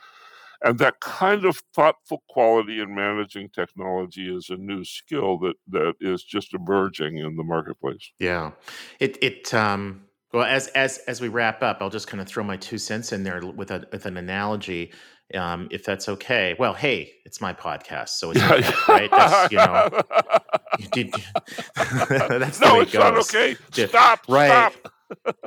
and 0.64 0.78
that 0.78 1.00
kind 1.00 1.44
of 1.44 1.60
thoughtful 1.74 2.22
quality 2.28 2.80
in 2.80 2.94
managing 2.94 3.48
technology 3.50 4.34
is 4.34 4.48
a 4.50 4.56
new 4.56 4.84
skill 4.84 5.38
that 5.38 5.54
that 5.68 5.94
is 6.00 6.22
just 6.22 6.54
emerging 6.54 7.18
in 7.18 7.36
the 7.36 7.44
marketplace. 7.44 8.12
Yeah, 8.18 8.52
it 9.00 9.18
it 9.22 9.52
um, 9.54 10.02
well 10.32 10.44
as 10.44 10.68
as 10.68 10.98
as 11.08 11.20
we 11.20 11.28
wrap 11.28 11.62
up, 11.62 11.78
I'll 11.80 11.90
just 11.90 12.08
kind 12.08 12.20
of 12.20 12.28
throw 12.28 12.44
my 12.44 12.56
two 12.56 12.78
cents 12.78 13.12
in 13.12 13.24
there 13.24 13.40
with 13.40 13.70
a 13.70 13.86
with 13.92 14.06
an 14.06 14.16
analogy. 14.16 14.92
Um, 15.34 15.68
if 15.70 15.82
that's 15.82 16.10
okay. 16.10 16.54
Well, 16.58 16.74
hey, 16.74 17.10
it's 17.24 17.40
my 17.40 17.54
podcast, 17.54 18.10
so 18.10 18.32
it's 18.32 18.42
okay, 18.42 18.70
right? 18.92 19.10
That's 19.10 19.50
you 19.50 19.56
know, 19.56 19.88
that's 22.38 22.60
no, 22.60 22.80
it's 22.80 22.92
goes. 22.92 22.94
not 22.94 23.16
okay. 23.16 23.56
Stop, 23.86 24.20
right? 24.28 24.48
Stop 24.48 24.92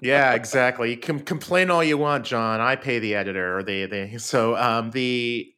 yeah, 0.01 0.34
exactly. 0.34 0.91
You 0.91 0.97
can 0.97 1.19
complain 1.19 1.69
all 1.69 1.84
you 1.84 1.97
want, 1.97 2.25
John. 2.25 2.62
I 2.62 2.75
pay 2.75 2.99
the 2.99 3.15
editor 3.15 3.58
or 3.58 3.63
the 3.63 3.86
the 3.86 4.17
so 4.19 4.56
um 4.58 4.91
the 4.91 5.51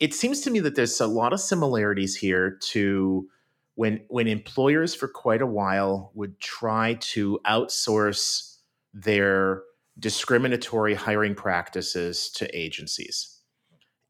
it 0.00 0.14
seems 0.14 0.40
to 0.42 0.50
me 0.50 0.60
that 0.60 0.74
there's 0.76 1.00
a 1.00 1.06
lot 1.06 1.32
of 1.32 1.40
similarities 1.40 2.16
here 2.16 2.58
to 2.70 3.28
when 3.74 4.00
when 4.08 4.26
employers 4.28 4.94
for 4.94 5.08
quite 5.08 5.42
a 5.42 5.46
while 5.46 6.12
would 6.14 6.38
try 6.40 6.94
to 7.00 7.38
outsource 7.46 8.56
their 8.94 9.62
discriminatory 9.98 10.94
hiring 10.94 11.34
practices 11.34 12.30
to 12.30 12.58
agencies. 12.58 13.38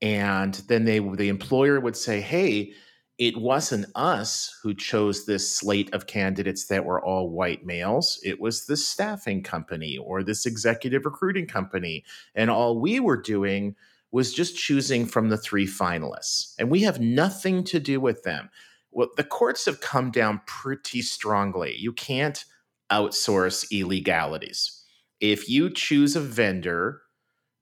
And 0.03 0.55
then 0.69 0.85
they 0.85 0.99
the 1.01 1.29
employer 1.29 1.81
would 1.81 1.97
say, 1.97 2.21
"Hey, 2.21 2.73
it 3.21 3.37
wasn't 3.37 3.85
us 3.95 4.59
who 4.63 4.73
chose 4.73 5.27
this 5.27 5.55
slate 5.55 5.93
of 5.93 6.07
candidates 6.07 6.65
that 6.69 6.87
were 6.87 7.05
all 7.05 7.29
white 7.29 7.67
males. 7.67 8.19
It 8.25 8.41
was 8.41 8.65
the 8.65 8.79
staffing 8.79 9.43
company 9.43 9.99
or 9.99 10.23
this 10.23 10.47
executive 10.47 11.05
recruiting 11.05 11.47
company. 11.47 12.03
And 12.35 12.49
all 12.49 12.81
we 12.81 12.99
were 12.99 13.21
doing 13.21 13.77
was 14.11 14.33
just 14.33 14.57
choosing 14.57 15.05
from 15.05 15.29
the 15.29 15.37
three 15.37 15.67
finalists. 15.67 16.55
And 16.59 16.71
we 16.71 16.81
have 16.81 16.99
nothing 16.99 17.63
to 17.65 17.79
do 17.79 18.01
with 18.01 18.23
them. 18.23 18.49
Well, 18.91 19.11
the 19.19 19.23
courts 19.23 19.67
have 19.67 19.83
come 19.83 20.11
down 20.11 20.41
pretty 20.47 21.03
strongly. 21.03 21.77
You 21.77 21.93
can't 21.93 22.43
outsource 22.91 23.71
illegalities. 23.71 24.83
If 25.21 25.47
you 25.47 25.69
choose 25.69 26.17
a 26.17 26.21
vendor 26.21 27.03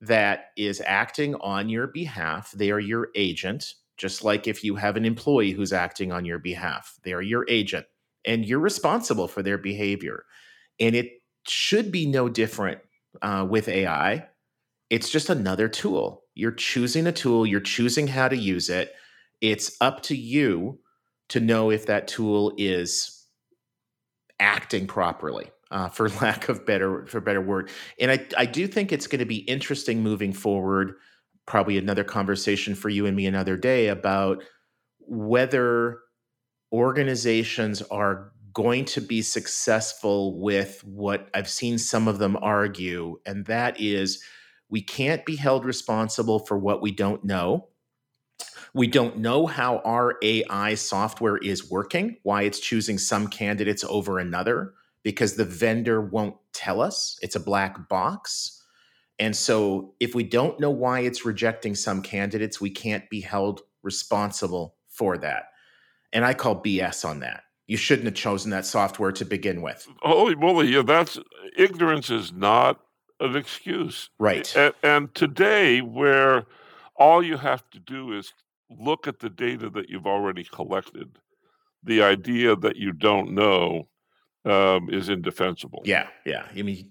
that 0.00 0.50
is 0.56 0.80
acting 0.86 1.34
on 1.34 1.68
your 1.68 1.88
behalf, 1.88 2.52
they 2.52 2.70
are 2.70 2.78
your 2.78 3.08
agent 3.16 3.74
just 3.98 4.24
like 4.24 4.46
if 4.46 4.64
you 4.64 4.76
have 4.76 4.96
an 4.96 5.04
employee 5.04 5.50
who's 5.50 5.72
acting 5.72 6.12
on 6.12 6.24
your 6.24 6.38
behalf, 6.38 6.98
they're 7.04 7.20
your 7.20 7.44
agent 7.48 7.84
and 8.24 8.46
you're 8.46 8.60
responsible 8.60 9.28
for 9.28 9.42
their 9.42 9.58
behavior. 9.58 10.24
And 10.80 10.94
it 10.94 11.22
should 11.46 11.90
be 11.90 12.06
no 12.06 12.28
different 12.28 12.80
uh, 13.20 13.46
with 13.48 13.68
AI. 13.68 14.28
It's 14.88 15.10
just 15.10 15.28
another 15.28 15.68
tool. 15.68 16.22
You're 16.34 16.52
choosing 16.52 17.06
a 17.06 17.12
tool, 17.12 17.44
you're 17.44 17.60
choosing 17.60 18.06
how 18.06 18.28
to 18.28 18.36
use 18.36 18.70
it. 18.70 18.94
It's 19.40 19.76
up 19.80 20.02
to 20.04 20.16
you 20.16 20.78
to 21.30 21.40
know 21.40 21.70
if 21.70 21.86
that 21.86 22.08
tool 22.08 22.54
is 22.56 23.26
acting 24.38 24.86
properly. 24.86 25.50
Uh, 25.70 25.86
for 25.86 26.08
lack 26.22 26.48
of 26.48 26.64
better 26.64 27.04
for 27.04 27.20
better 27.20 27.42
word, 27.42 27.68
and 28.00 28.10
I 28.10 28.26
I 28.38 28.46
do 28.46 28.66
think 28.66 28.90
it's 28.90 29.06
going 29.06 29.18
to 29.18 29.26
be 29.26 29.40
interesting 29.40 30.02
moving 30.02 30.32
forward 30.32 30.94
probably 31.48 31.78
another 31.78 32.04
conversation 32.04 32.74
for 32.76 32.88
you 32.88 33.06
and 33.06 33.16
me 33.16 33.26
another 33.26 33.56
day 33.56 33.88
about 33.88 34.44
whether 35.00 35.98
organizations 36.72 37.82
are 37.82 38.32
going 38.52 38.84
to 38.84 39.00
be 39.00 39.22
successful 39.22 40.40
with 40.40 40.84
what 40.84 41.28
I've 41.34 41.48
seen 41.48 41.78
some 41.78 42.06
of 42.06 42.18
them 42.18 42.36
argue, 42.40 43.18
and 43.24 43.46
that 43.46 43.80
is 43.80 44.22
we 44.68 44.82
can't 44.82 45.24
be 45.24 45.36
held 45.36 45.64
responsible 45.64 46.40
for 46.40 46.58
what 46.58 46.82
we 46.82 46.90
don't 46.90 47.24
know. 47.24 47.68
We 48.74 48.86
don't 48.86 49.18
know 49.18 49.46
how 49.46 49.78
our 49.78 50.16
AI 50.22 50.74
software 50.74 51.38
is 51.38 51.70
working, 51.70 52.18
why 52.22 52.42
it's 52.42 52.60
choosing 52.60 52.98
some 52.98 53.28
candidates 53.28 53.84
over 53.84 54.18
another, 54.18 54.74
because 55.02 55.36
the 55.36 55.46
vendor 55.46 56.02
won't 56.02 56.36
tell 56.52 56.82
us. 56.82 57.18
It's 57.22 57.36
a 57.36 57.40
black 57.40 57.88
box. 57.88 58.57
And 59.18 59.34
so, 59.34 59.94
if 59.98 60.14
we 60.14 60.22
don't 60.22 60.60
know 60.60 60.70
why 60.70 61.00
it's 61.00 61.24
rejecting 61.24 61.74
some 61.74 62.02
candidates, 62.02 62.60
we 62.60 62.70
can't 62.70 63.08
be 63.10 63.20
held 63.20 63.62
responsible 63.82 64.76
for 64.88 65.18
that. 65.18 65.48
And 66.12 66.24
I 66.24 66.34
call 66.34 66.62
BS 66.62 67.04
on 67.04 67.20
that. 67.20 67.42
You 67.66 67.76
shouldn't 67.76 68.06
have 68.06 68.14
chosen 68.14 68.50
that 68.52 68.64
software 68.64 69.12
to 69.12 69.24
begin 69.24 69.60
with. 69.60 69.86
Holy 70.00 70.34
moly, 70.34 70.68
yeah, 70.68 70.82
that's 70.82 71.18
ignorance 71.56 72.10
is 72.10 72.32
not 72.32 72.80
an 73.20 73.36
excuse. 73.36 74.08
Right. 74.18 74.54
And, 74.56 74.74
and 74.82 75.14
today, 75.14 75.80
where 75.80 76.46
all 76.96 77.22
you 77.22 77.36
have 77.36 77.68
to 77.70 77.78
do 77.78 78.16
is 78.16 78.32
look 78.70 79.06
at 79.06 79.18
the 79.18 79.30
data 79.30 79.70
that 79.70 79.88
you've 79.88 80.06
already 80.06 80.44
collected, 80.44 81.18
the 81.82 82.02
idea 82.02 82.56
that 82.56 82.76
you 82.76 82.92
don't 82.92 83.32
know 83.32 83.88
um, 84.44 84.88
is 84.90 85.08
indefensible. 85.08 85.82
Yeah, 85.84 86.08
yeah. 86.24 86.46
I 86.56 86.62
mean, 86.62 86.90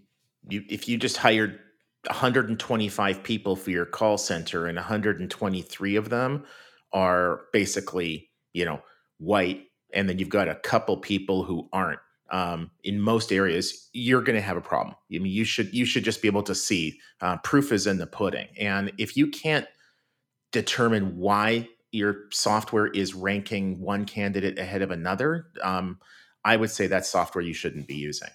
you, 0.50 0.64
if 0.70 0.88
you 0.88 0.98
just 0.98 1.18
hired 1.18 1.60
125 2.08 3.24
people 3.24 3.56
for 3.56 3.72
your 3.72 3.86
call 3.86 4.18
center 4.18 4.68
and 4.68 4.76
123 4.76 5.96
of 5.96 6.10
them 6.10 6.46
are 6.94 7.42
basically, 7.54 8.30
you 8.54 8.66
know, 8.66 8.82
white, 9.20 9.64
and 9.94 10.08
then 10.08 10.20
you've 10.20 10.30
got 10.30 10.48
a 10.48 10.56
couple 10.56 10.98
people 10.98 11.44
who 11.44 11.68
aren't. 11.74 12.00
Um, 12.30 12.72
in 12.84 13.00
most 13.00 13.32
areas, 13.32 13.90
you're 13.94 14.22
going 14.22 14.36
to 14.36 14.42
have 14.42 14.58
a 14.58 14.62
problem. 14.62 14.96
I 15.14 15.20
mean, 15.20 15.32
you 15.32 15.46
should 15.46 15.74
you 15.74 15.86
should 15.86 16.04
just 16.04 16.22
be 16.22 16.28
able 16.28 16.44
to 16.44 16.56
see 16.56 17.00
uh, 17.22 17.38
proof 17.38 17.72
is 17.72 17.88
in 17.88 18.00
the 18.00 18.08
pudding, 18.08 18.48
and 18.60 18.92
if 18.98 19.16
you 19.16 19.28
can't 19.28 19.66
determine 20.52 21.18
why 21.18 21.70
your 21.92 22.26
software 22.32 22.88
is 22.88 23.14
ranking 23.14 23.80
one 23.80 24.06
candidate 24.06 24.60
ahead 24.60 24.82
of 24.82 24.92
another, 24.92 25.48
um, 25.62 26.00
I 26.44 26.58
would 26.58 26.70
say 26.70 26.88
that's 26.88 27.10
software 27.10 27.44
you 27.44 27.54
shouldn't 27.54 27.88
be 27.88 27.96
using. 27.96 28.30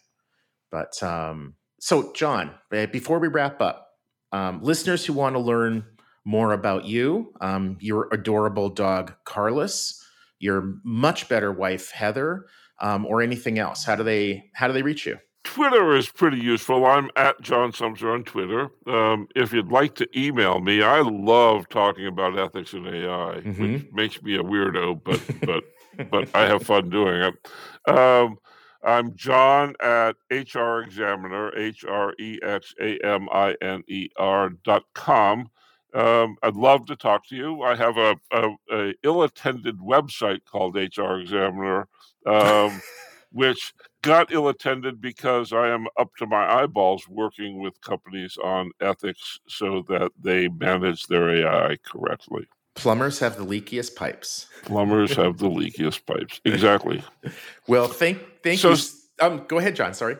But 0.71 1.03
um, 1.03 1.55
so, 1.83 2.13
John, 2.13 2.53
eh, 2.73 2.87
before 2.87 3.19
we 3.19 3.27
wrap 3.27 3.61
up, 3.61 3.89
um, 4.31 4.63
listeners 4.63 5.05
who 5.05 5.15
want 5.15 5.35
to 5.35 5.41
learn 5.41 5.85
more 6.25 6.53
about 6.53 6.85
you, 6.85 7.35
um, 7.41 7.77
your 7.81 8.09
adorable 8.13 8.69
dog 8.69 9.13
Carlos, 9.25 10.01
your 10.39 10.77
much 10.85 11.29
better 11.29 11.51
wife 11.51 11.91
Heather, 11.91 12.47
um, 12.81 13.05
or 13.05 13.21
anything 13.21 13.59
else, 13.59 13.85
how 13.85 13.97
do 13.97 14.05
they 14.05 14.45
how 14.55 14.69
do 14.69 14.73
they 14.73 14.83
reach 14.83 15.07
you? 15.07 15.19
Twitter 15.43 15.97
is 15.97 16.09
pretty 16.09 16.39
useful. 16.39 16.87
I'm 16.87 17.11
at 17.17 17.41
John 17.41 17.73
Sumser 17.73 18.15
on 18.15 18.23
Twitter. 18.23 18.69
Um, 18.87 19.27
if 19.35 19.53
you'd 19.53 19.73
like 19.73 19.97
to 19.97 20.07
email 20.17 20.61
me, 20.61 20.85
I 20.85 21.01
love 21.01 21.69
talking 21.69 22.07
about 22.07 22.39
ethics 22.39 22.75
and 22.75 22.87
AI, 22.87 23.41
mm-hmm. 23.45 23.61
which 23.73 23.87
makes 23.93 24.23
me 24.23 24.37
a 24.37 24.45
weirdo, 24.45 25.01
but 25.03 25.21
but 25.45 25.65
but 26.13 26.29
I 26.33 26.47
have 26.47 26.63
fun 26.63 26.91
doing 26.91 27.23
it. 27.23 27.93
Um, 27.93 28.39
I'm 28.85 29.15
John 29.15 29.75
at 29.81 30.17
HR 30.31 30.81
Examiner, 30.81 31.57
H 31.57 31.85
R 31.85 32.15
E 32.19 32.39
X 32.43 32.75
A 32.81 32.99
M 33.05 33.29
I 33.33 33.55
N 33.63 33.85
E 33.89 34.09
R 34.17 34.51
dot 34.65 34.85
com. 34.95 35.51
Um, 35.95 36.37
I'd 36.43 36.57
love 36.57 36.87
to 36.87 36.97
talk 36.97 37.27
to 37.29 37.37
you. 37.37 37.63
I 37.63 37.77
have 37.77 37.97
a, 37.99 38.17
a, 38.33 38.49
a 38.73 38.95
ill-attended 39.03 39.79
website 39.79 40.41
called 40.51 40.75
HR 40.75 41.19
Examiner, 41.21 41.87
um, 42.27 42.81
which 43.31 43.75
got 44.01 44.33
ill-attended 44.33 45.01
because 45.01 45.53
I 45.53 45.69
am 45.69 45.87
up 45.99 46.09
to 46.19 46.27
my 46.27 46.63
eyeballs 46.63 47.07
working 47.09 47.61
with 47.61 47.81
companies 47.83 48.39
on 48.43 48.71
ethics 48.81 49.39
so 49.47 49.85
that 49.89 50.13
they 50.19 50.49
manage 50.49 51.07
their 51.07 51.29
AI 51.29 51.77
correctly. 51.85 52.47
Plumbers 52.75 53.19
have 53.19 53.37
the 53.37 53.45
leakiest 53.45 53.97
pipes. 53.97 54.47
Plumbers 54.65 55.15
have 55.17 55.39
the 55.39 55.49
leakiest 55.49 56.07
pipes. 56.07 56.41
Exactly. 56.45 57.03
well, 57.69 57.87
thank 57.87 58.19
thank 58.43 58.59
so, 58.59 58.71
you. 58.71 58.77
Um, 59.21 59.45
go 59.47 59.59
ahead, 59.59 59.77
John. 59.77 59.95
Sorry. 59.95 60.17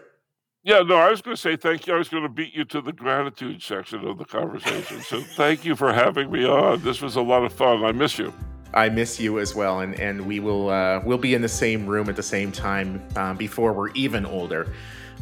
Yeah, 0.65 0.81
no, 0.81 0.97
I 0.97 1.11
was 1.11 1.21
going 1.23 1.35
to 1.35 1.41
say 1.41 1.57
thank 1.57 1.87
you. 1.87 1.95
I 1.95 1.99
was 1.99 2.09
going 2.09 2.23
to 2.23 2.29
beat 2.29 2.55
you 2.55 2.65
to 2.67 2.81
the 2.81 2.93
gratitude 2.93 3.63
section 3.63 4.07
of 4.07 4.19
the 4.19 4.25
conversation. 4.25 5.01
So 5.01 5.21
thank 5.21 5.65
you 5.65 5.75
for 5.75 5.93
having 5.93 6.31
me 6.31 6.47
on. 6.47 6.83
This 6.83 7.03
was 7.03 7.17
a 7.17 7.23
lot 7.23 7.43
of 7.43 7.53
fun. 7.53 7.85
I 7.85 7.91
miss 7.91 8.17
you. 8.17 8.33
I 8.75 8.89
miss 8.89 9.21
you 9.21 9.39
as 9.39 9.55
well, 9.55 9.81
and 9.81 9.99
and 10.01 10.27
we 10.27 10.41
will 10.41 10.71
uh, 10.71 11.01
we'll 11.05 11.19
be 11.19 11.35
in 11.35 11.43
the 11.43 11.49
same 11.49 11.87
room 11.87 12.09
at 12.09 12.17
the 12.17 12.23
same 12.23 12.53
time 12.53 13.03
um, 13.17 13.37
before 13.37 13.73
we're 13.73 13.91
even 13.91 14.25
older. 14.25 14.73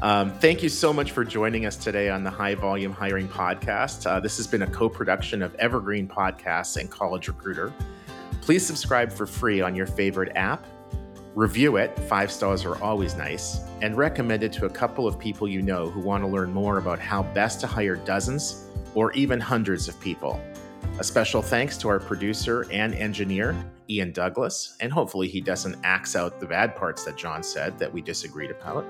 Um, 0.02 0.32
thank 0.38 0.62
you 0.62 0.70
so 0.70 0.92
much 0.92 1.12
for 1.12 1.24
joining 1.24 1.66
us 1.66 1.76
today 1.76 2.08
on 2.08 2.24
the 2.24 2.30
High 2.30 2.54
Volume 2.54 2.92
Hiring 2.92 3.28
Podcast. 3.28 4.06
Uh, 4.06 4.18
this 4.18 4.38
has 4.38 4.46
been 4.46 4.62
a 4.62 4.66
co 4.66 4.88
production 4.88 5.42
of 5.42 5.54
Evergreen 5.56 6.08
Podcasts 6.08 6.78
and 6.78 6.90
College 6.90 7.28
Recruiter. 7.28 7.72
Please 8.40 8.64
subscribe 8.64 9.12
for 9.12 9.26
free 9.26 9.60
on 9.60 9.74
your 9.74 9.86
favorite 9.86 10.32
app. 10.36 10.66
Review 11.34 11.76
it, 11.76 11.96
five 12.00 12.32
stars 12.32 12.64
are 12.64 12.82
always 12.82 13.14
nice, 13.14 13.60
and 13.82 13.96
recommend 13.96 14.42
it 14.42 14.52
to 14.54 14.66
a 14.66 14.70
couple 14.70 15.06
of 15.06 15.18
people 15.18 15.46
you 15.46 15.60
know 15.60 15.88
who 15.90 16.00
want 16.00 16.24
to 16.24 16.28
learn 16.28 16.52
more 16.52 16.78
about 16.78 16.98
how 16.98 17.22
best 17.22 17.60
to 17.60 17.66
hire 17.66 17.96
dozens 17.96 18.64
or 18.94 19.12
even 19.12 19.38
hundreds 19.38 19.86
of 19.86 20.00
people. 20.00 20.40
A 20.98 21.04
special 21.04 21.40
thanks 21.40 21.78
to 21.78 21.88
our 21.88 21.98
producer 21.98 22.66
and 22.70 22.94
engineer, 22.94 23.56
Ian 23.88 24.12
Douglas, 24.12 24.76
and 24.80 24.92
hopefully 24.92 25.28
he 25.28 25.40
doesn't 25.40 25.76
axe 25.82 26.14
out 26.14 26.38
the 26.40 26.46
bad 26.46 26.76
parts 26.76 27.04
that 27.04 27.16
John 27.16 27.42
said 27.42 27.78
that 27.78 27.92
we 27.92 28.02
disagreed 28.02 28.50
about. 28.50 28.84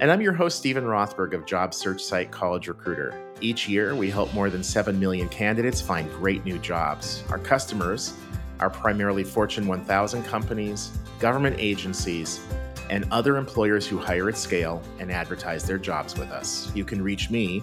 And 0.00 0.10
I'm 0.10 0.20
your 0.20 0.32
host, 0.32 0.56
Stephen 0.56 0.84
Rothberg 0.84 1.34
of 1.34 1.44
job 1.44 1.74
search 1.74 2.02
site 2.02 2.30
College 2.30 2.68
Recruiter. 2.68 3.20
Each 3.40 3.68
year, 3.68 3.94
we 3.94 4.10
help 4.10 4.32
more 4.32 4.48
than 4.48 4.62
7 4.62 4.98
million 4.98 5.28
candidates 5.28 5.80
find 5.80 6.10
great 6.12 6.44
new 6.44 6.58
jobs. 6.58 7.24
Our 7.30 7.38
customers 7.38 8.14
are 8.60 8.70
primarily 8.70 9.24
Fortune 9.24 9.66
1000 9.66 10.22
companies, 10.24 10.96
government 11.18 11.56
agencies, 11.58 12.40
and 12.90 13.06
other 13.10 13.36
employers 13.36 13.86
who 13.86 13.98
hire 13.98 14.28
at 14.28 14.36
scale 14.36 14.82
and 14.98 15.12
advertise 15.12 15.64
their 15.64 15.78
jobs 15.78 16.16
with 16.16 16.30
us. 16.30 16.72
You 16.74 16.84
can 16.84 17.02
reach 17.02 17.28
me 17.28 17.62